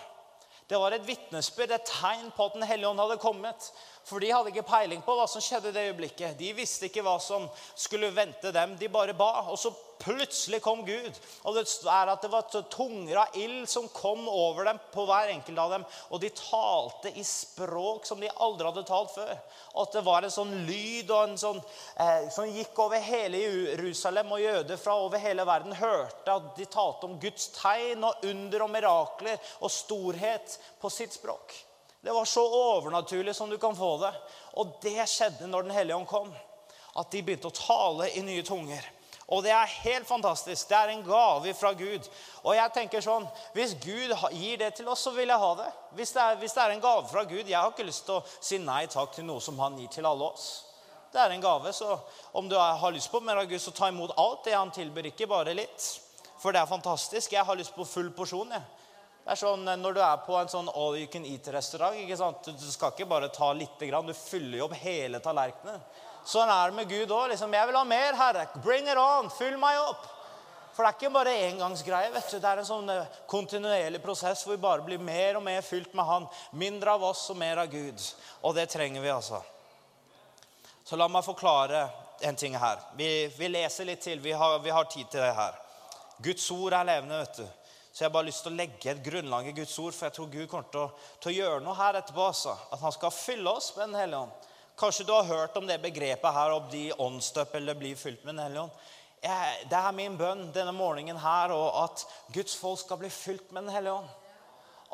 [0.68, 3.68] Det var et vitnesbyrd, et tegn på at Den hellige ånd hadde kommet.
[4.08, 6.38] For de hadde ikke peiling på hva som skjedde i det øyeblikket.
[6.40, 8.74] De visste ikke hva som skulle vente dem.
[8.80, 9.46] De bare ba.
[9.52, 9.70] Og så
[10.04, 11.18] plutselig kom Gud.
[11.48, 15.32] Og det er at det var tunger av ild som kom over dem på hver
[15.34, 15.86] enkelt av dem.
[16.12, 19.34] Og de talte i språk som de aldri hadde talt før.
[19.74, 21.62] Og at det var en sånn lyd og en sånn,
[21.98, 24.32] eh, som gikk over hele Jerusalem.
[24.36, 28.68] Og jøder fra over hele verden hørte at de talte om Guds tegn og under
[28.68, 31.56] og mirakler og storhet på sitt språk.
[32.04, 34.12] Det var så overnaturlig som du kan få det.
[34.60, 36.34] Og det skjedde når Den hellige ånd kom.
[37.00, 38.84] At de begynte å tale i nye tunger.
[39.32, 40.68] Og det er helt fantastisk.
[40.70, 42.10] Det er en gave fra Gud.
[42.44, 45.70] Og jeg tenker sånn, Hvis Gud gir det til oss, så vil jeg ha det.
[45.96, 48.20] Hvis det er, hvis det er en gave fra Gud Jeg har ikke lyst til
[48.20, 50.66] å si nei takk til noe som han gir til alle oss.
[51.14, 52.00] Det er en gave, så
[52.34, 55.12] om du har lyst på mer av Gud, så ta imot alt det han tilbyr,
[55.12, 55.86] ikke bare litt.
[56.42, 57.36] For det er fantastisk.
[57.36, 58.50] Jeg har lyst på full porsjon.
[58.52, 58.64] jeg.
[59.24, 62.18] Det er sånn eh, Når du er på en sånn all you can eat-restaurant ikke
[62.20, 62.50] sant?
[62.60, 65.80] Du skal ikke bare ta lite grann, du fyller jo opp hele tallerkenen.
[66.26, 67.30] Sånn er det med Gud òg.
[67.30, 68.48] Liksom, 'Jeg vil ha mer, Herre.
[68.64, 69.30] Bring it on.
[69.30, 70.10] Fyll meg opp.'
[70.74, 72.12] For det er ikke bare engangsgreie.
[72.14, 72.40] vet du.
[72.40, 75.94] Det er en sånn eh, kontinuerlig prosess hvor vi bare blir mer og mer fylt
[75.94, 76.28] med Han.
[76.52, 78.02] Mindre av oss og mer av Gud.
[78.42, 79.44] Og det trenger vi, altså.
[80.84, 81.90] Så la meg forklare
[82.22, 82.80] en ting her.
[82.98, 84.20] Vi, vi leser litt til.
[84.20, 85.60] Vi har, vi har tid til det her.
[86.24, 87.46] Guds ord er levende, vet du.
[87.94, 90.16] Så jeg har bare lyst til å legge et grunnlag i Guds ord, for jeg
[90.16, 90.88] tror Gud kommer til å,
[91.22, 92.26] til å gjøre noe her etterpå.
[92.32, 92.56] Altså.
[92.74, 94.50] At han skal fylle oss med Den hellige ånd.
[94.80, 98.34] Kanskje du har hørt om det begrepet her, om de åndsdøp eller bli fylt med
[98.34, 98.72] Den hellige ånd.
[99.70, 103.64] Det er min bønn denne morgenen her, og at Guds folk skal bli fylt med
[103.64, 104.10] Den hellige ånd.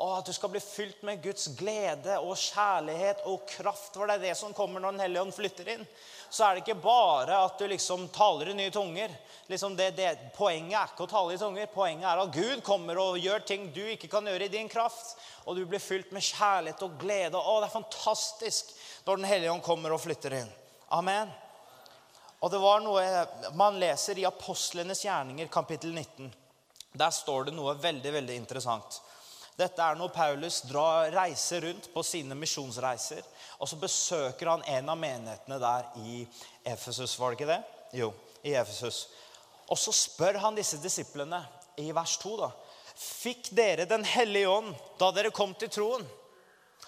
[0.00, 3.92] Og at du skal bli fylt med Guds glede og kjærlighet og kraft.
[3.92, 5.84] For det er det som kommer når Den hellige ånd flytter inn
[6.30, 9.10] så er det ikke bare at du liksom taler i nye tunger.
[9.50, 11.66] Liksom det, det, poenget er ikke å tale i tunger.
[11.74, 15.16] Poenget er at Gud kommer og gjør ting du ikke kan gjøre i din kraft.
[15.50, 17.34] Og du blir fylt med kjærlighet og glede.
[17.34, 18.70] Å, det er fantastisk
[19.08, 20.52] når Den hellige ånd kommer og flytter inn.
[20.94, 21.34] Amen.
[22.40, 23.02] Og det var noe
[23.58, 26.30] man leser i Apostlenes gjerninger, kapittel 19.
[26.94, 29.02] Der står det noe veldig, veldig interessant.
[29.60, 33.26] Dette er når Paulus drar, reiser rundt på sine misjonsreiser.
[33.60, 36.22] Og så besøker han en av menighetene der i
[36.64, 37.18] Efesus.
[37.20, 37.60] Var det ikke det?
[38.00, 38.12] Jo,
[38.46, 39.02] i Efesus.
[39.68, 41.42] Og så spør han disse disiplene
[41.80, 42.50] i vers 2, da.
[43.00, 46.08] Fikk dere Den hellige ånd da dere kom til troen?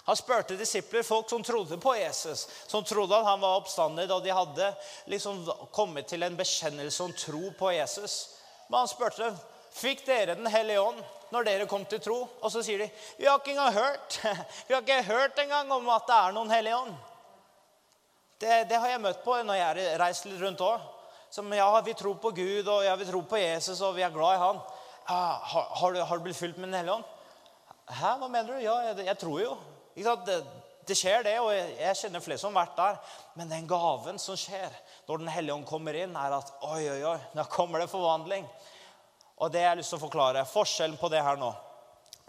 [0.03, 4.17] Han spurte disipler, folk som trodde på Jesus, som trodde at han var oppstander, da
[4.19, 4.71] de hadde
[5.07, 8.17] liksom kommet til en bekjennelse om tro på Jesus.
[8.67, 9.37] Men han spurte dem,
[9.73, 10.99] fikk dere Den hellige ånd
[11.33, 12.19] når dere kom til tro.
[12.41, 14.19] Og så sier de vi har ikke engang hørt
[14.67, 16.93] Vi har ikke hørt engang om at det er noen hellige ånd.
[18.43, 20.89] Det, det, har jeg møtt på når jeg reist litt rundt òg.
[21.33, 24.11] Som ja, vi tror på Gud, og ja, vi tror på Jesus, og vi er
[24.13, 24.59] glad i Han.
[25.07, 25.21] Ja,
[25.53, 27.07] har, har, du, har, du, blitt fylt med Den hellige ånd?
[27.89, 28.59] Hæ, hva mener du?
[28.61, 29.55] Ja, jeg, jeg tror jo.
[29.95, 30.35] Det,
[30.87, 33.17] det, skjer, det, og jeg, jeg kjenner flere som har vært der.
[33.39, 34.75] Men den gaven som skjer
[35.07, 38.45] når Den hellige ånd kommer inn, er at oi, oi, oi, da kommer det forvandling.
[39.41, 40.45] Og det har jeg lyst til å forklare.
[40.49, 41.51] Forskjellen på det her nå.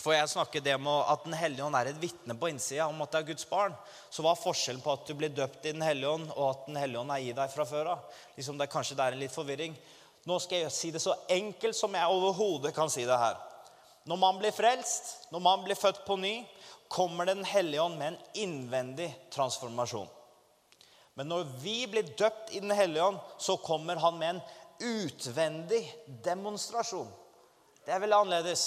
[0.02, 3.02] For jeg snakker det med at Den hellige ånd er et vitne på innsida om
[3.04, 3.74] at det er Guds barn.
[4.10, 6.66] Så hva er forskjellen på at du blir døpt i Den hellige ånd, og at
[6.66, 8.22] Den hellige ånd er i deg fra før av?
[8.36, 9.76] Liksom det, kanskje det er en litt forvirring.
[10.26, 13.38] Nå skal jeg si det så enkelt som jeg overhodet kan si det her.
[14.08, 16.34] Når man blir frelst, når man blir født på ny,
[16.88, 20.10] kommer Den hellige ånd med en innvendig transformasjon.
[21.14, 24.42] Men når vi blir døpt i Den hellige ånd, så kommer han med en
[24.84, 25.82] utvendig
[26.24, 27.08] demonstrasjon.
[27.84, 28.64] Det er veldig annerledes.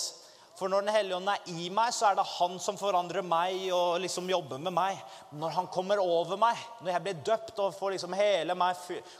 [0.58, 3.68] For når Den hellige ånd er i meg, så er det han som forandrer meg
[3.76, 4.98] og liksom jobber med meg.
[5.38, 8.80] Når han kommer over meg, når jeg blir døpt og får liksom hele meg,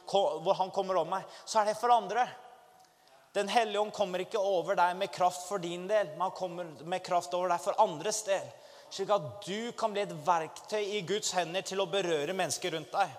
[0.10, 2.26] hvor han kommer over meg, så er det for andre.
[3.38, 6.72] Den hellige ånd kommer ikke over deg med kraft for din del, men han kommer
[6.90, 8.50] med kraft over deg for andres del.
[8.90, 12.94] Slik at du kan bli et verktøy i Guds hender til å berøre mennesker rundt
[12.96, 13.14] deg.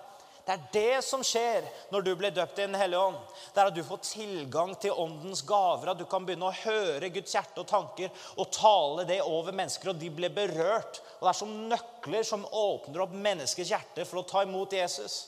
[0.48, 3.16] Det er det som skjer når du blir døpt i Den hellige ånd.
[3.52, 5.90] Det er at du får tilgang til åndens gaver.
[5.92, 9.90] At du kan begynne å høre Guds hjerte og tanker og tale det over mennesker,
[9.92, 11.02] og de blir berørt.
[11.18, 15.18] Og Det er som nøkler som åpner opp menneskers hjerte for å ta imot Jesus.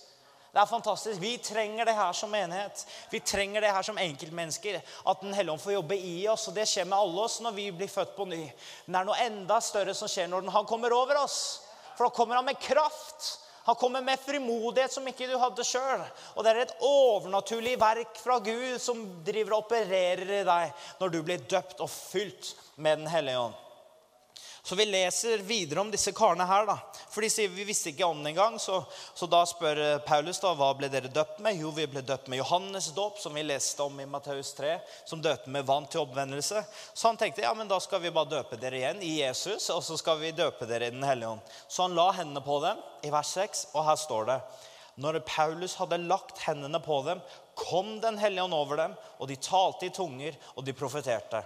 [0.54, 1.20] Det er fantastisk.
[1.20, 2.86] Vi trenger det her som menighet.
[3.12, 4.80] Vi trenger det her som enkeltmennesker.
[5.04, 6.48] At Den hellige ånd får jobbe i oss.
[6.48, 8.40] og Det skjer med alle oss når vi blir født på ny.
[8.86, 11.60] Men det er noe enda større som skjer når han kommer over oss.
[11.92, 13.49] For da kommer han med kraft.
[13.70, 16.00] Han kommer med frimodighet som ikke du hadde sjøl.
[16.34, 21.12] Og det er et overnaturlig verk fra Gud som driver og opererer i deg når
[21.14, 23.54] du blir døpt og fylt med Den hellige ånd.
[24.70, 26.62] Så vi leser videre om disse karene her.
[26.66, 26.76] da.
[27.10, 28.54] For de sier vi visste ikke om det engang.
[28.62, 28.76] Så,
[29.18, 31.58] så da spør eh, Paulus da, hva ble dere døpt med.
[31.58, 34.76] Jo, vi ble døpt med Johannes dåp, som vi leste om i Matteus 3,
[35.10, 36.62] som døpte med vann til oppvendelse.
[36.94, 39.82] Så han tenkte ja, men da skal vi bare døpe dere igjen i Jesus, og
[39.82, 41.58] så skal vi døpe dere i Den hellige ånd.
[41.66, 44.40] Så han la hendene på dem i vers 6, og her står det
[45.02, 47.26] når Paulus hadde lagt hendene på dem,
[47.58, 51.42] kom Den hellige ånd over dem, og de talte i tunger, og de profeterte.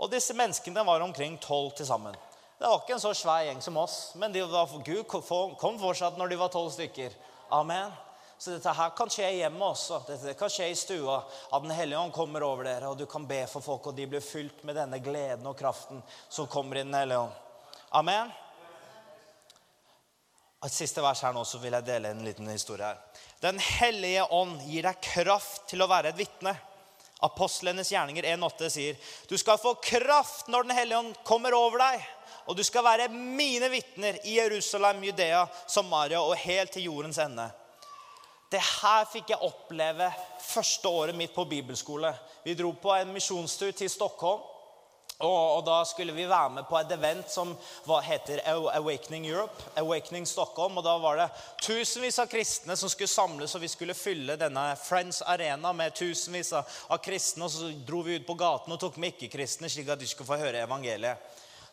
[0.00, 2.16] Og disse menneskene var omkring tolv til sammen.
[2.62, 6.28] Det var ikke en så svær gjeng som oss, men var, Gud kom fortsatt når
[6.30, 7.16] de var tolv stykker.
[7.50, 7.90] Amen.
[8.38, 9.98] Så dette her kan skje hjemme også.
[10.06, 11.16] Dette kan skje i stua.
[11.50, 14.06] At Den hellige ånd kommer over dere, og du kan be for folk, og de
[14.06, 17.34] blir fylt med denne gleden og kraften som kommer i Den hellige ånd.
[17.98, 18.30] Amen.
[20.62, 23.02] Et siste vers her nå, så vil jeg dele en liten historie her.
[23.42, 26.54] Den hellige ånd gir deg kraft til å være et vitne.
[27.26, 32.10] Apostlenes gjerninger 1,8 sier du skal få kraft når Den hellige ånd kommer over deg
[32.46, 37.48] og du skal være mine vitner i Jerusalem, Judea, Samaria og helt til jordens ende.
[38.52, 40.10] Det her fikk jeg oppleve
[40.44, 42.10] første året mitt på bibelskole.
[42.44, 44.42] Vi dro på en misjonstur til Stockholm.
[45.22, 47.56] Og, Da skulle vi være med på et event som
[48.02, 48.40] heter
[48.74, 49.54] Awakening Europe.
[49.76, 51.28] Awakening Stockholm, og Da var det
[51.62, 56.52] tusenvis av kristne som skulle samles, og vi skulle fylle denne Friends Arena med tusenvis
[56.52, 57.44] av kristne.
[57.44, 60.26] og Så dro vi ut på gaten og tok med ikke-kristne, slik at de skulle
[60.26, 61.16] få høre evangeliet.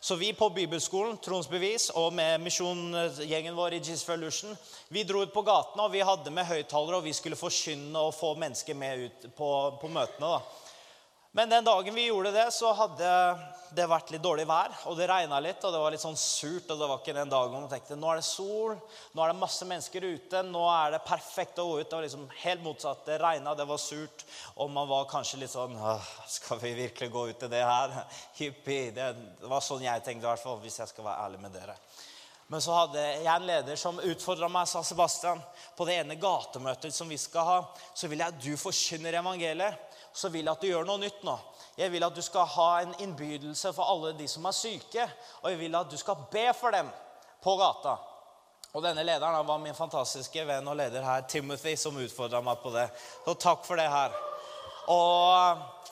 [0.02, 4.56] Så vi på bibelskolen Trons Bevis, og med misjonsgjengen vår i Jesus Revolution,
[4.88, 8.14] vi dro ut på gatene, og vi hadde med høyttalere, og vi skulle forkynne og
[8.16, 9.50] få mennesker med ut på,
[9.82, 10.30] på møtene.
[10.38, 10.69] da.
[11.32, 13.10] Men den dagen vi gjorde det, så hadde
[13.74, 14.72] det vært litt dårlig vær.
[14.90, 16.66] Og det regna litt, og det var litt sånn surt.
[16.66, 18.74] Og det var ikke den dagen man tenkte nå er det sol,
[19.14, 21.86] nå er det masse mennesker ute, nå er det perfekt å gå ut.
[21.86, 23.04] Det var liksom helt motsatt.
[23.06, 24.24] Det regna, det var surt,
[24.56, 25.78] og man var kanskje litt sånn
[26.30, 27.94] Skal vi virkelig gå ut i det her?
[28.70, 31.52] Det, det var sånn jeg tenkte, i hvert fall, hvis jeg skal være ærlig med
[31.54, 31.74] dere.
[32.50, 35.38] Men så hadde jeg en leder som utfordra meg, sa Sebastian,
[35.78, 37.58] på det ene gatemøtet som vi skal ha,
[37.94, 41.22] så vil jeg at du forkynner evangeliet så vil jeg at du gjør noe nytt
[41.26, 41.36] nå.
[41.78, 45.06] Jeg vil at du skal ha en innbydelse for alle de som er syke.
[45.42, 46.90] Og jeg vil at du skal be for dem
[47.44, 47.96] på gata.
[48.70, 52.74] Og denne lederen var min fantastiske venn og leder her, Timothy, som utfordra meg på
[52.74, 52.86] det.
[53.24, 54.14] Så takk for det her.
[54.90, 55.89] Og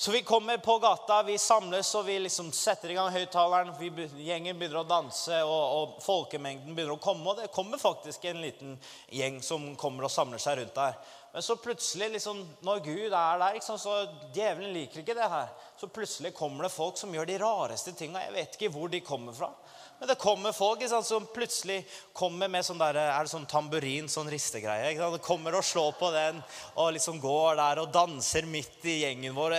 [0.00, 3.74] så vi kommer på gata, vi samles og vi liksom setter i gang høyttaleren.
[4.16, 7.26] Gjengen begynner å danse, og, og, folkemengden begynner å komme.
[7.28, 8.78] Og det kommer faktisk en liten
[9.12, 10.96] gjeng som kommer og samler seg rundt der.
[11.34, 13.98] Men så plutselig, liksom, når Gud er der liksom, så
[14.32, 15.52] Djevelen liker ikke det her.
[15.76, 18.24] Så plutselig kommer det folk som gjør de rareste tinga.
[18.24, 19.52] Jeg vet ikke hvor de kommer fra.
[20.00, 21.82] Men det kommer folk sant, som plutselig
[22.16, 24.94] kommer med sånn der, er det sånn tamburin, sånn ristegreie.
[24.94, 25.24] Ikke sant?
[25.26, 26.38] Kommer og slår på den
[26.80, 29.58] og liksom går der og danser midt i gjengen vår.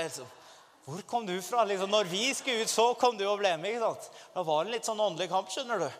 [0.87, 1.61] Hvor kom du fra?
[1.69, 3.75] Liksom, når vi skulle ut, så kom du og ble med.
[3.75, 4.23] ikke sant?
[4.33, 5.91] Da var det litt sånn åndelig kamp, skjønner du.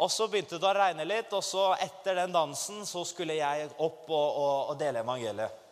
[0.00, 3.66] Og så begynte det å regne litt, og så etter den dansen så skulle jeg
[3.74, 5.66] opp og, og, og dele evangeliet.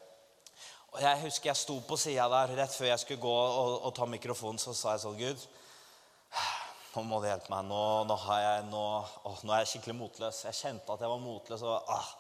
[0.89, 3.91] Og Jeg husker jeg sto på sida der rett før jeg skulle gå og, og,
[3.95, 4.59] ta mikrofonen.
[4.59, 5.47] Så sa jeg sånn Gud,
[6.99, 7.69] nå må du hjelpe meg.
[7.69, 8.83] Nå, nå, jeg, nå,
[9.23, 10.43] å, nå, er jeg skikkelig motløs.
[10.49, 11.63] Jeg kjente at jeg var motløs.
[11.63, 12.11] og ah,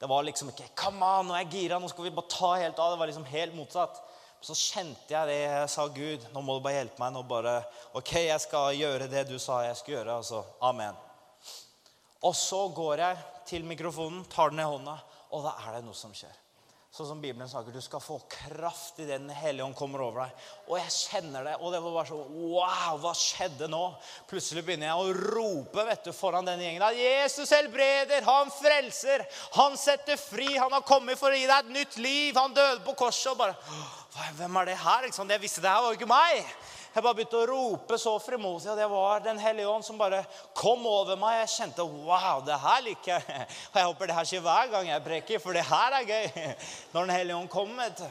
[0.00, 1.80] Det var liksom ikke Come on, nå er jeg gira.
[1.80, 2.92] Nå skal vi bare ta helt av.
[2.92, 4.02] Det var liksom helt motsatt.
[4.44, 5.38] Så kjente jeg det.
[5.46, 7.14] Jeg sa, Gud, nå må du bare hjelpe meg.
[7.16, 7.56] Nå bare,
[7.98, 10.18] ok, jeg skal gjøre det du sa jeg skulle gjøre.
[10.20, 11.00] Altså, amen.
[12.28, 14.98] Og så går jeg til mikrofonen, tar den i hånda,
[15.32, 16.34] og da er det noe som skjer.
[16.98, 20.24] Sånn som Bibelen snakker, Du skal få kraft i det Den hellige ånd kommer over
[20.24, 20.46] deg.
[20.66, 21.52] Og jeg kjenner det.
[21.62, 23.82] Og det var bare sånn Wow, hva skjedde nå?
[24.26, 29.22] Plutselig begynner jeg å rope vet du, foran denne gjengen at Jesus helbreder, han frelser,
[29.54, 32.34] han setter fri, han har kommet for å gi deg et nytt liv.
[32.34, 33.30] Han døde på korset.
[33.30, 33.54] Og bare
[34.34, 35.06] Hvem er det her?
[35.06, 35.30] Liksom?
[35.30, 36.50] Jeg visste det her var jo ikke meg.
[36.98, 40.24] Jeg bare begynte å rope så frimodig, og det var Den hellige ånd som bare
[40.50, 41.36] kom over meg.
[41.44, 43.44] Jeg kjente wow, det her liker jeg.
[43.68, 46.26] Og jeg håper det her skjer hver gang jeg preker, for det her er gøy.
[46.96, 48.02] Når Den hellige ånd kommer.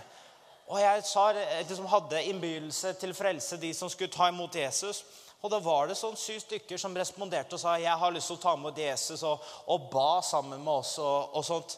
[0.71, 5.03] Og jeg sa, liksom hadde innbydelse til frelse, de som skulle ta imot Jesus.
[5.41, 8.39] Og da var det sånn syv stykker som responderte og sa jeg har lyst til
[8.39, 10.95] å ta imot Jesus, og, og ba sammen med oss.
[11.03, 11.75] og, og sånt.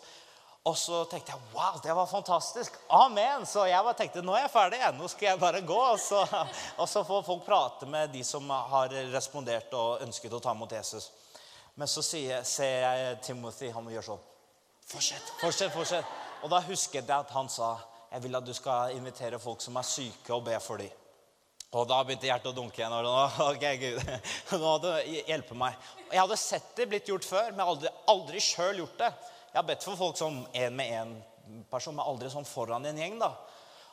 [0.67, 2.75] Og så tenkte jeg wow, det var fantastisk.
[2.93, 3.45] Amen.
[3.47, 4.81] Så jeg tenkte nå er jeg ferdig.
[4.97, 5.79] Nå skal jeg bare gå.
[5.93, 6.23] Og så,
[6.81, 10.75] og så får folk prate med de som har respondert og ønsket å ta imot
[10.75, 11.11] Jesus.
[11.79, 14.25] Men så sier, ser jeg Timothy, han gjør sånn.
[14.89, 16.17] Fortsett, fortsett, fortsett.
[16.43, 17.77] Og da husket jeg at han sa
[18.09, 20.89] jeg vil at du skal invitere folk som er syke, og be for dem.
[21.77, 22.93] Og da begynte hjertet å dunke igjen.
[22.97, 23.99] Og ok, Gud,
[24.57, 24.93] nå hadde
[25.29, 25.75] hjelpe meg.
[26.09, 29.11] Jeg hadde sett det blitt gjort før, men aldri, aldri sjøl gjort det.
[29.49, 31.13] Jeg har bedt for folk som én med én
[31.69, 33.17] person, men aldri sånn foran en gjeng.
[33.21, 33.33] da.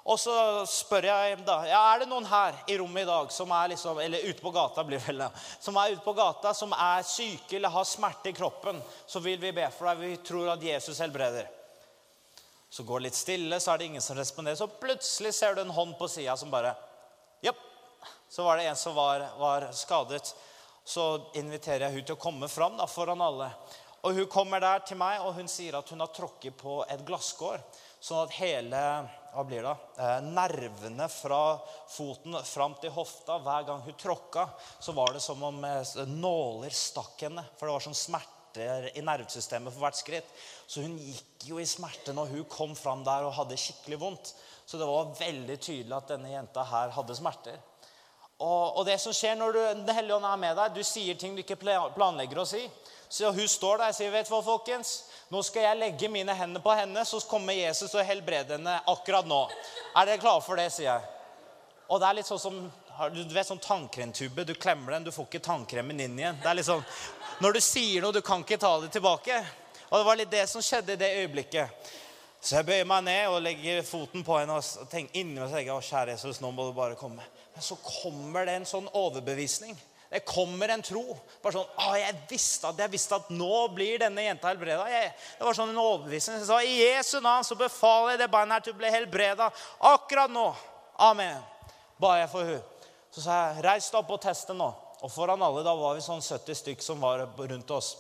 [0.07, 0.35] Og så
[0.71, 3.99] spør jeg da ja, er det noen her i rommet i dag som er liksom,
[3.99, 7.57] eller ute på gata blir vel det, som er ute på gata, som er syke
[7.59, 10.05] eller har smerte i kroppen, så vil vi be for deg.
[10.05, 11.49] Vi tror at Jesus helbreder.
[12.71, 14.59] Så går det litt stille, så er det ingen som responderer.
[14.59, 16.77] Så plutselig ser du en hånd på sida som bare
[17.43, 17.59] Jepp.
[18.29, 20.35] Så var det en som var, var, skadet.
[20.85, 21.05] Så
[21.35, 23.51] inviterer jeg hun til å komme fram da, foran alle.
[24.07, 27.01] Og Hun kommer der til meg, og hun sier at hun har tråkket på et
[27.09, 27.59] glasskår.
[27.99, 28.83] Sånn at hele
[29.33, 31.59] hva blir det, eh, nervene fra
[31.91, 34.49] foten fram til hofta Hver gang hun tråkka,
[34.81, 37.45] så var det som om eh, nåler stakk henne.
[37.59, 40.31] For det var sånn smerter i nervesystemet for hvert skritt.
[40.67, 44.33] Så hun gikk jo i smerte når hun kom fram der og hadde skikkelig vondt.
[44.65, 47.59] Så det var veldig tydelig at denne jenta her hadde smerter.
[48.39, 51.19] Og, og det som skjer når du, Den hellige ånd er med deg, du sier
[51.19, 52.63] ting du ikke planlegger å si.
[53.09, 55.05] Så hun står der og sier, 'Vet du hva, folkens?
[55.31, 59.27] Nå skal jeg legge mine hender på henne, så kommer Jesus og helbreder henne akkurat
[59.27, 59.51] nå.'
[59.97, 61.03] Er dere klare for det, sier jeg.
[61.89, 62.73] Og det er litt sånn som
[63.13, 64.45] du vet sånn tannkremtube.
[64.45, 66.39] Du klemmer den, du får ikke tannkremen inn igjen.
[66.41, 66.85] Det er litt sånn,
[67.41, 69.37] Når du sier noe, du kan ikke ta det tilbake.
[69.91, 71.91] Og det var litt det som skjedde i det øyeblikket.
[72.41, 75.75] Så jeg bøyer meg ned og legger foten på henne og tenker inni meg tenker,
[75.77, 77.25] å kjære Jesus, nå må du bare komme.
[77.53, 79.77] Men så kommer det en sånn overbevisning.
[80.11, 81.03] Det kommer en tro.
[81.43, 84.87] Bare sånn, å, jeg visste at jeg visste at nå blir denne jenta helbreda.
[84.87, 86.39] Det var sånn en overbevisning.
[86.41, 89.51] Jeg sa i Jesu navn så befaler jeg det beinet her til å bli helbreda
[89.91, 90.49] akkurat nå.
[91.09, 91.43] Amen.
[92.01, 92.91] Ba jeg for hun.
[93.11, 94.71] Så sa jeg reis deg opp og test det nå.
[95.05, 97.95] Og foran alle, da var vi sånn 70 stykk som var rundt oss.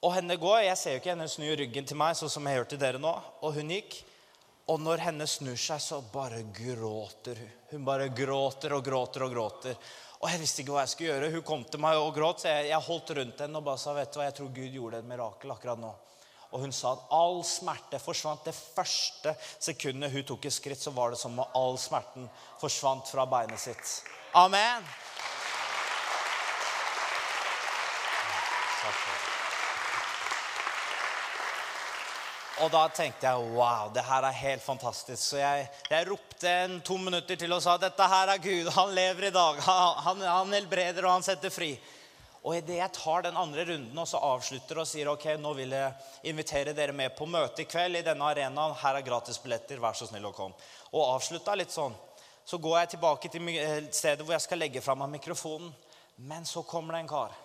[0.00, 2.56] Og henne går, Jeg ser jo ikke henne snu ryggen til meg, sånn som jeg
[2.56, 3.12] gjør til dere nå.
[3.44, 4.00] Og hun gikk.
[4.70, 7.50] Og når henne snur seg, så bare gråter hun.
[7.72, 9.76] Hun bare gråter og gråter og gråter.
[10.20, 11.32] Og jeg visste ikke hva jeg skulle gjøre.
[11.32, 13.94] Hun kom til meg og gråt, så jeg, jeg holdt rundt henne og bare sa
[13.96, 15.92] vet du hva, jeg tror Gud gjorde et mirakel akkurat nå.
[16.50, 18.44] Og hun sa at all smerte forsvant.
[18.44, 22.28] Det første sekundet hun tok et skritt, så var det som om all smerten
[22.60, 23.94] forsvant fra beinet sitt.
[24.36, 24.84] Amen.
[28.80, 29.20] Takk for det.
[32.60, 35.22] Og da tenkte jeg wow, det her er helt fantastisk.
[35.22, 38.68] Så jeg, jeg ropte en to minutter til og sa dette her er Gud.
[38.74, 39.62] Han lever i dag.
[39.64, 41.70] Han, han, helbreder, og han setter fri.
[42.44, 45.74] Og idet jeg tar den andre runden og så avslutter og sier ok, nå vil
[45.76, 48.76] jeg invitere dere med på møte i kveld i denne arenaen.
[48.80, 49.80] Her er gratisbilletter.
[49.80, 50.56] Vær så snill å komme.
[50.92, 51.96] Og avslutta litt sånn.
[52.44, 55.72] Så går jeg tilbake til eh, stedet hvor jeg skal legge fra meg mikrofonen.
[56.28, 57.36] Men så kommer det en kar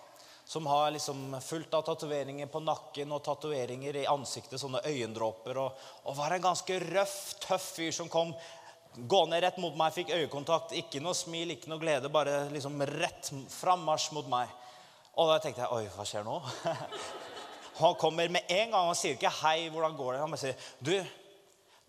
[0.46, 5.58] som har liksom fullt av tatoveringer på nakken og tatoveringer i ansiktet, sånne øyendråper.
[5.58, 8.30] Og, og, var en ganske røff, tøff fyr som kom
[9.10, 10.76] gående rett mot meg, fikk øyekontakt.
[10.78, 14.54] Ikke noe smil, ikke noe glede, bare liksom rett frammarsj mot meg.
[15.18, 16.38] Og da tenkte jeg Oi, hva skjer nå?
[17.80, 18.86] Han kommer med en gang.
[18.86, 20.94] Han sier ikke 'hei, hvordan går det?' Han bare sier 'Du,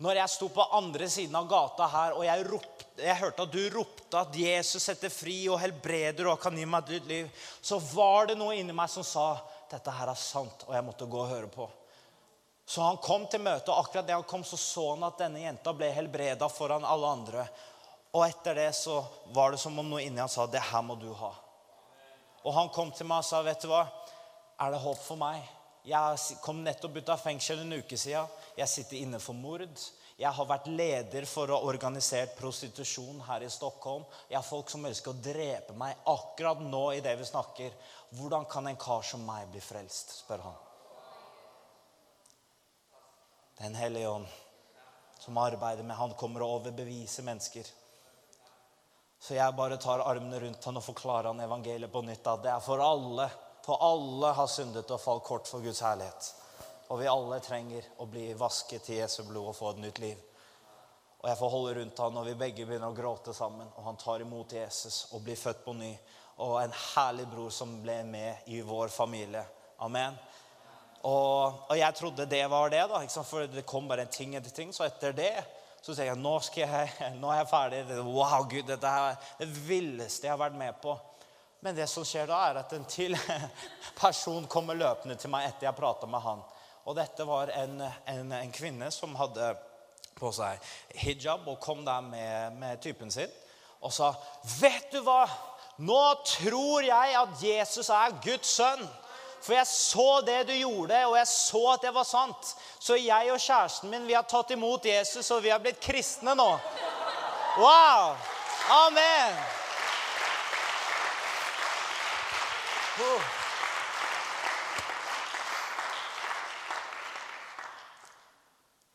[0.04, 3.52] når jeg sto på andre siden av gata her, og jeg, ropte, jeg hørte at
[3.54, 7.28] du ropte at Jesus setter fri og helbreder og kan gi meg nytt liv,
[7.60, 9.30] så var det noe inni meg som sa
[9.70, 11.68] dette her er sant, og jeg måtte gå og høre på.
[12.68, 15.40] Så han kom til møtet, og akkurat det han kom, så så han at denne
[15.40, 17.44] jenta ble helbreda foran alle andre.
[18.12, 18.98] Og etter det så
[19.36, 21.30] var det som om noe inni han sa det her må du ha.
[22.44, 23.86] Og han kom til meg og sa, vet du hva,
[24.60, 25.40] er det håp for meg?
[25.88, 28.28] Jeg kom nettopp ut av fengsel en uke siden.
[28.58, 29.64] Jeg sitter inne for mord.
[30.18, 34.02] Jeg har vært leder for å organisert prostitusjon her i Stockholm.
[34.26, 37.76] Jeg har folk som ønsker å drepe meg akkurat nå i det vi snakker.
[38.18, 40.16] Hvordan kan en kar som meg bli frelst?
[40.24, 40.56] spør han.
[43.62, 44.26] Den hellige ånd
[45.18, 47.70] som arbeider med Han kommer og overbeviser mennesker.
[49.22, 52.26] Så jeg bare tar armene rundt han og forklarer han evangeliet på nytt.
[52.26, 53.30] At det er for alle.
[53.66, 56.34] For alle har syndet og falt kort for Guds herlighet.
[56.88, 60.20] Og vi alle trenger å bli vasket i Jesu blod og få et nytt liv.
[61.18, 63.68] Og jeg får holde rundt han, og vi begge begynner å gråte sammen.
[63.76, 65.90] Og han tar imot Jesus og blir født på ny.
[66.46, 69.42] Og en herlig bror som ble med i vår familie.
[69.84, 70.16] Amen.
[71.02, 74.54] Og, og jeg trodde det var det, da, for det kom bare en ting etter
[74.54, 74.72] ting.
[74.74, 75.34] Så etter det
[75.82, 77.82] så sier jeg nå, jeg, nå er jeg ferdig.
[78.06, 80.96] Wow, Gud, dette er det villeste jeg har vært med på.
[81.66, 83.16] Men det som skjer da, er at en til
[84.02, 86.46] person kommer løpende til meg etter jeg prata med han.
[86.88, 89.50] Og dette var en, en, en, kvinne som hadde
[90.16, 90.62] på seg
[90.96, 93.30] hijab og kom der med, med typen sin
[93.78, 94.14] og sa,
[94.58, 95.28] 'Vet du hva?
[95.78, 98.88] Nå tror jeg at Jesus er Guds sønn.'
[99.42, 102.56] For jeg så det du gjorde, og jeg så at det var sant.
[102.80, 106.34] Så jeg og kjæresten min vi har tatt imot Jesus, og vi har blitt kristne
[106.34, 106.48] nå.
[107.58, 108.16] Wow!
[108.70, 109.38] Amen!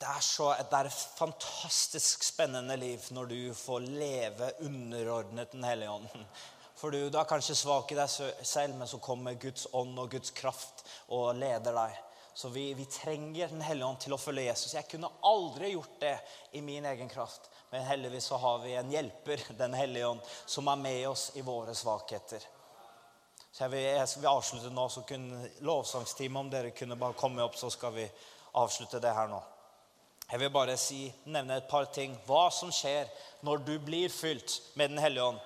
[0.04, 5.68] Det er, så, det er et fantastisk spennende liv når du får leve underordnet Den
[5.68, 6.08] hellige ånd.
[6.80, 10.10] For du, du er kanskje svak i deg selv, men så kommer Guds ånd og
[10.12, 10.84] Guds kraft
[11.16, 12.00] og leder deg.
[12.34, 14.74] Så vi, vi trenger Den hellige ånd til å følge Jesus.
[14.74, 16.16] Jeg kunne aldri gjort det
[16.58, 17.50] i min egen kraft.
[17.70, 21.46] Men heldigvis så har vi en hjelper, Den hellige ånd, som er med oss i
[21.46, 22.44] våre svakheter.
[23.54, 27.44] Så jeg vil, jeg vil avslutte nå, så kunne lovsangsteamet, om dere kunne bare komme
[27.46, 28.08] opp, så skal vi
[28.58, 29.42] avslutte det her nå.
[30.34, 32.16] Jeg vil bare si, nevne et par ting.
[32.26, 33.06] Hva som skjer
[33.46, 35.42] når du blir fylt med Den hellige ånd.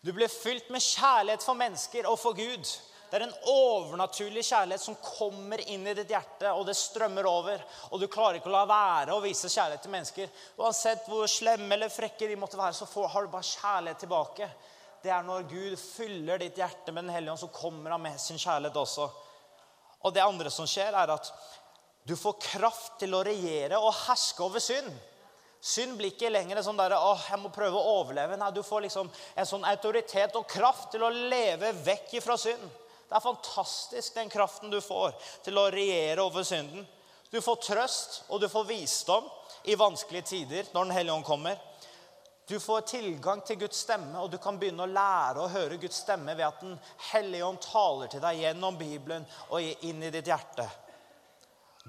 [0.00, 2.64] Du blir fylt med kjærlighet for mennesker og for Gud.
[3.10, 7.60] Det er en overnaturlig kjærlighet som kommer inn i ditt hjerte, og det strømmer over.
[7.90, 10.32] Og du klarer ikke å la være å vise kjærlighet til mennesker.
[10.64, 14.48] Uansett hvor slemme eller frekke de måtte være, så har du bare kjærlighet tilbake.
[15.04, 18.16] Det er når Gud fyller ditt hjerte med Den hellige ånd, så kommer han med
[18.16, 19.10] sin kjærlighet også.
[20.06, 21.30] Og det andre som skjer, er at
[22.06, 24.90] du får kraft til å regjere og herske over synd.
[25.66, 28.36] Synd blir ikke lenger sånn der, åh, jeg må prøve å overleve.
[28.38, 32.62] Nei, Du får liksom en sånn autoritet og kraft til å leve vekk fra synd.
[33.08, 35.14] Det er fantastisk, den kraften du får
[35.46, 36.86] til å regjere over synden.
[37.30, 39.26] Du får trøst, og du får visdom
[39.66, 41.58] i vanskelige tider når Den hellige ånd kommer.
[42.46, 46.04] Du får tilgang til Guds stemme, og du kan begynne å lære å høre Guds
[46.06, 46.78] stemme ved at Den
[47.10, 50.70] hellige ånd taler til deg gjennom Bibelen og inn i ditt hjerte.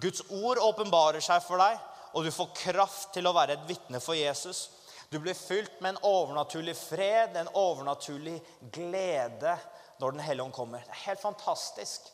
[0.01, 1.77] Guds ord åpenbarer seg for deg
[2.17, 4.69] og du får kraft til å være et vitne for Jesus.
[5.11, 8.39] Du blir fylt med en overnaturlig fred, en overnaturlig
[8.73, 9.53] glede
[9.97, 10.83] når Den hellige ånd kommer.
[10.85, 12.09] Det er helt fantastisk.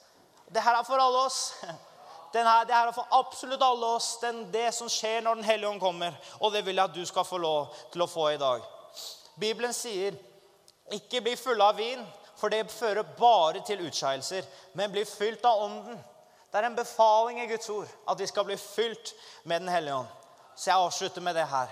[0.48, 1.40] Det her er for alle oss.
[2.34, 4.18] Her, det her er for absolutt alle oss.
[4.22, 6.16] Den, det som skjer når Den hellige ånd kommer.
[6.40, 8.64] Og det vil jeg at du skal få lov til å få i dag.
[9.40, 10.16] Bibelen sier,
[10.92, 12.02] 'Ikke bli fulle av vin,
[12.36, 16.04] for det fører bare til utskeielser.' 'Men bli fylt av Ånden.'
[16.54, 19.96] Det er en befaling i Guds ord at vi skal bli fylt med Den hellige
[19.96, 20.08] ånd.
[20.56, 21.72] Så jeg avslutter med det her.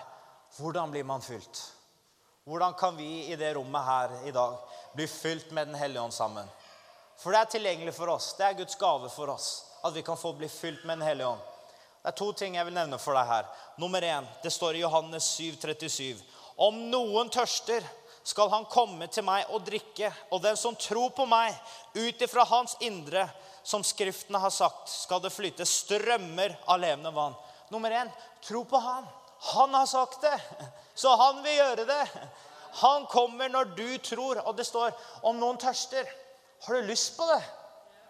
[0.57, 1.59] Hvordan blir man fylt?
[2.43, 4.55] Hvordan kan vi i det rommet her i dag
[4.95, 6.49] bli fylt med Den hellige ånd sammen?
[7.17, 8.33] For det er tilgjengelig for oss.
[8.33, 9.51] Det er Guds gave for oss
[9.85, 11.45] at vi kan få bli fylt med Den hellige ånd.
[12.01, 13.45] Det er to ting jeg vil nevne for deg her.
[13.77, 16.17] Nummer én, det står i Johannes 7, 37.
[16.57, 17.85] Om noen tørster,
[18.23, 20.09] skal han komme til meg og drikke.
[20.33, 21.53] Og den som tror på meg,
[21.93, 23.27] ut ifra hans indre,
[23.63, 27.35] som Skriftene har sagt, skal det flyte strømmer av levende vann.
[27.71, 28.11] Nummer én
[28.43, 29.07] tro på Han.
[29.41, 30.39] Han har sagt det,
[30.93, 32.03] så han vil gjøre det.
[32.81, 34.37] Han kommer når du tror.
[34.45, 34.93] Og det står
[35.25, 36.05] om noen tørster.
[36.61, 37.41] Har du lyst på det?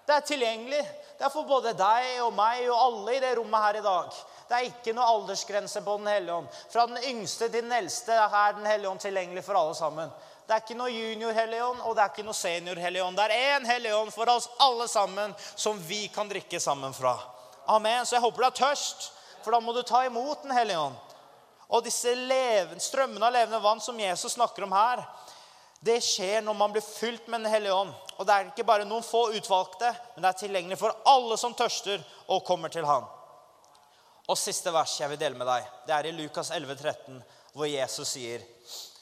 [0.07, 0.81] Det er tilgjengelig.
[1.17, 4.19] Det er for både deg og meg og alle i det rommet her i dag.
[4.51, 6.47] Det er ikke noe aldersgrense på Den hellige ånd.
[6.73, 10.09] Fra den yngste til den eldste er Den hellige ånd tilgjengelig for alle sammen.
[10.43, 13.15] Det er ikke noe junior-helligånd, og det er ikke noe senior-helligånd.
[13.15, 17.13] Det er én helligånd for oss alle sammen som vi kan drikke sammen fra.
[17.71, 18.03] Amen.
[18.05, 19.07] Så jeg håper du er tørst,
[19.45, 20.99] for da må du ta imot Den hellige ånd.
[21.71, 22.11] Og disse
[22.83, 25.05] strømmene av levende vann som Jesus snakker om her,
[25.79, 27.95] det skjer når man blir fylt med Den hellige ånd.
[28.17, 31.55] Og det er ikke bare noen få utvalgte, men det er tilgjengelig for alle som
[31.55, 33.07] tørster og kommer til Han.
[34.31, 37.19] Og siste vers jeg vil dele med deg, det er i Lukas 11, 13,
[37.51, 38.47] hvor Jesus sier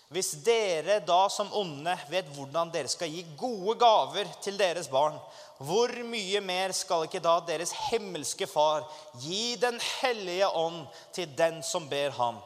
[0.10, 5.20] hvis dere da som onde vet hvordan dere skal gi gode gaver til deres barn,
[5.62, 8.88] hvor mye mer skal ikke da deres himmelske Far
[9.22, 12.40] gi Den hellige ånd til den som ber ham?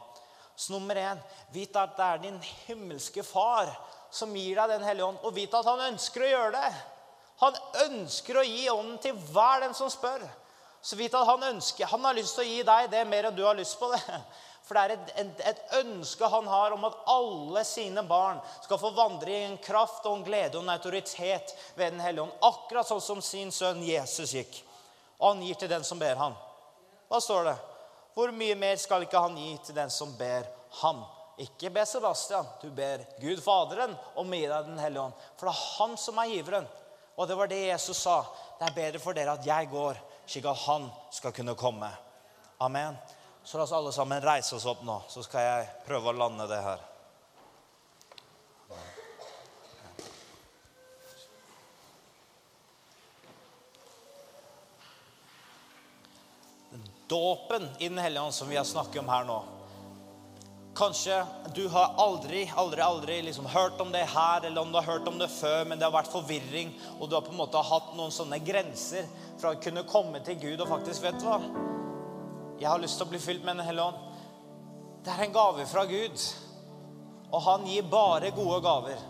[0.56, 1.24] Så nummer én,
[1.56, 3.72] vit at det er din himmelske Far
[4.12, 6.72] som gir deg Den hellige ånd, og vit at han ønsker å gjøre det.
[7.40, 10.28] Han ønsker å gi ånden til hver den som spør.
[10.84, 13.36] Så vidt at han ønsker, han har lyst til å gi deg det mer enn
[13.36, 14.02] du har lyst på det.
[14.64, 18.90] For det er et, et, ønske han har om at alle sine barn skal få
[18.96, 22.36] vandre i en kraft og en glede og en autoritet ved Den hellige ånd.
[22.44, 24.60] Akkurat sånn som sin sønn Jesus gikk.
[25.20, 26.36] Og han gir til den som ber han.
[27.08, 27.56] Hva står det?
[28.14, 30.48] Hvor mye mer skal ikke han gi til den som ber
[30.80, 31.04] Han.
[31.38, 32.46] Ikke be Sebastian.
[32.62, 35.20] Du ber Gud Faderen om å gi deg Den hellige ånd.
[35.36, 36.66] For det er han som er giveren.
[37.16, 38.20] Og det var det Jesus sa.
[38.58, 41.90] Det er bedre for dere at jeg går, slik at han skal kunne komme.
[42.58, 42.96] Amen.
[43.44, 46.46] Så la oss alle sammen reise oss opp nå, så skal jeg prøve å lande
[46.48, 46.84] det her.
[57.04, 59.42] Dåpen i Den hellige ånd, som vi har snakket om her nå.
[60.74, 61.20] Kanskje
[61.54, 65.08] du har aldri, aldri, aldri liksom hørt om det her, eller om du har hørt
[65.08, 67.92] om det før, men det har vært forvirring, og du har på en måte hatt
[67.94, 69.06] noen sånne grenser
[69.38, 71.38] fra å kunne komme til Gud og faktisk Vet du hva?
[72.58, 74.02] Jeg har lyst til å bli fylt med Den hellige ånd.
[75.04, 76.26] Det er en gave fra Gud,
[77.30, 79.08] og han gir bare gode gaver.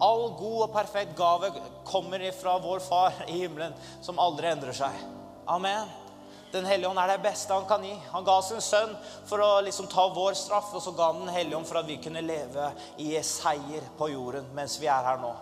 [0.00, 1.52] All god og perfekt gave
[1.84, 5.08] kommer fra vår Far i himmelen, som aldri endrer seg.
[5.48, 6.07] Amen.
[6.52, 7.92] Den hellige ånd er det beste han kan gi.
[8.12, 8.94] Han ga sin sønn
[9.28, 11.88] for å liksom ta vår straff, og så ga han Den hellige ånd for at
[11.88, 12.70] vi kunne leve
[13.04, 15.34] i seier på jorden mens vi er her nå.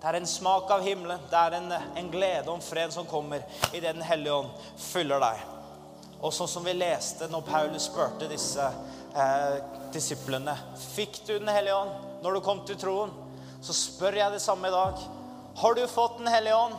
[0.00, 1.20] Det er en smak av himmelen.
[1.30, 5.20] Det er en, en glede og en fred som kommer idet Den hellige ånd fyller
[5.22, 5.44] deg.
[6.24, 9.56] Og sånn som vi leste når Paulus spurte disse eh,
[9.92, 10.54] disiplene
[10.94, 13.12] Fikk du Den hellige ånd når du kom til troen?
[13.64, 15.00] Så spør jeg det samme i dag.
[15.60, 16.76] Har du fått Den hellige ånd?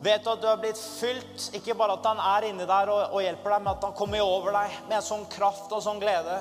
[0.00, 1.50] Vet du at du har blitt fylt?
[1.56, 4.24] Ikke bare at han er inni der og, og, hjelper deg, men at han kommer
[4.24, 6.40] over deg med en sånn kraft og sånn glede.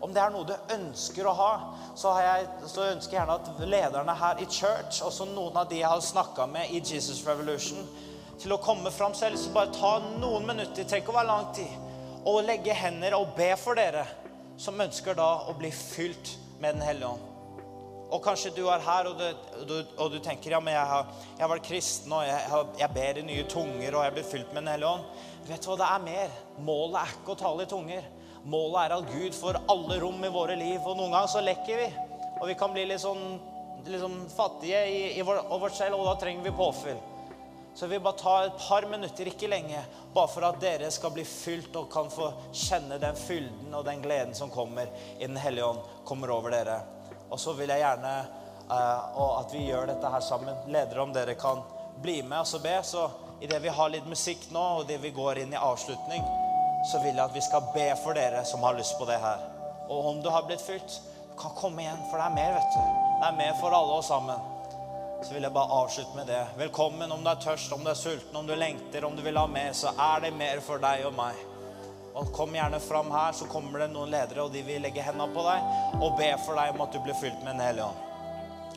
[0.00, 1.50] Om det er noe du ønsker å ha,
[1.94, 5.82] så, jeg, så ønsker jeg gjerne at lederne her i church, også noen av de
[5.82, 7.84] jeg har snakka med i Jesus Revolution,
[8.40, 9.38] til å komme fram selv.
[9.38, 11.76] Så bare ta noen minutter, trenger ikke å være lang tid,
[12.24, 14.06] og legge hender og be for dere
[14.60, 17.39] som ønsker da å bli fylt med Den hellige ånd.
[18.10, 19.26] Og kanskje du er her, og du,
[19.68, 22.90] du, og du tenker ja, men jeg har, jeg har vært kristen, og jeg, jeg,
[22.96, 25.28] ber i nye tunger, og jeg blir fylt med Den hellige ånd.
[25.46, 26.34] Vet du hva, det er mer.
[26.66, 28.08] Målet er ikke å tale i tunger.
[28.50, 30.80] Målet er at Gud får alle rom i våre liv.
[30.82, 31.88] Og noen ganger så lekker vi.
[32.40, 33.24] Og vi kan bli litt sånn,
[33.86, 37.00] sånn fattige i, i vår, vårt selv, og da trenger vi påfyll.
[37.78, 39.80] Så vil bare ta et par minutter, ikke lenge,
[40.14, 44.02] bare for at dere skal bli fylt og kan få kjenne den fylden og den
[44.02, 46.80] gleden som kommer i Den hellige ånd, kommer over dere.
[47.30, 48.14] Og så vil jeg gjerne
[48.70, 50.56] uh, at vi gjør dette her sammen.
[50.66, 51.62] Ledere, om dere kan
[52.02, 52.76] bli med og så be.
[52.84, 53.06] Så
[53.40, 56.24] idet vi har litt musikk nå, og idet vi går inn i avslutning,
[56.90, 59.42] så vil jeg at vi skal be for dere som har lyst på det her.
[59.90, 61.00] Og om du har blitt fylt,
[61.30, 62.80] du kan komme igjen, for det er mer, vet du.
[63.20, 64.48] Det er mer for alle oss sammen.
[65.20, 66.40] Så vil jeg bare avslutte med det.
[66.56, 69.36] Velkommen om du er tørst, om du er sulten, om du lengter, om du vil
[69.36, 71.49] ha mer, så er det mer for deg og meg.
[72.20, 75.32] Og Kom gjerne fram her, så kommer det noen ledere, og de vil legge hendene
[75.32, 78.06] på deg og be for deg om at du blir fylt med Den hellige ånd.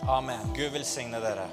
[0.09, 0.55] Amen.
[0.55, 1.47] Gud velsigne dere.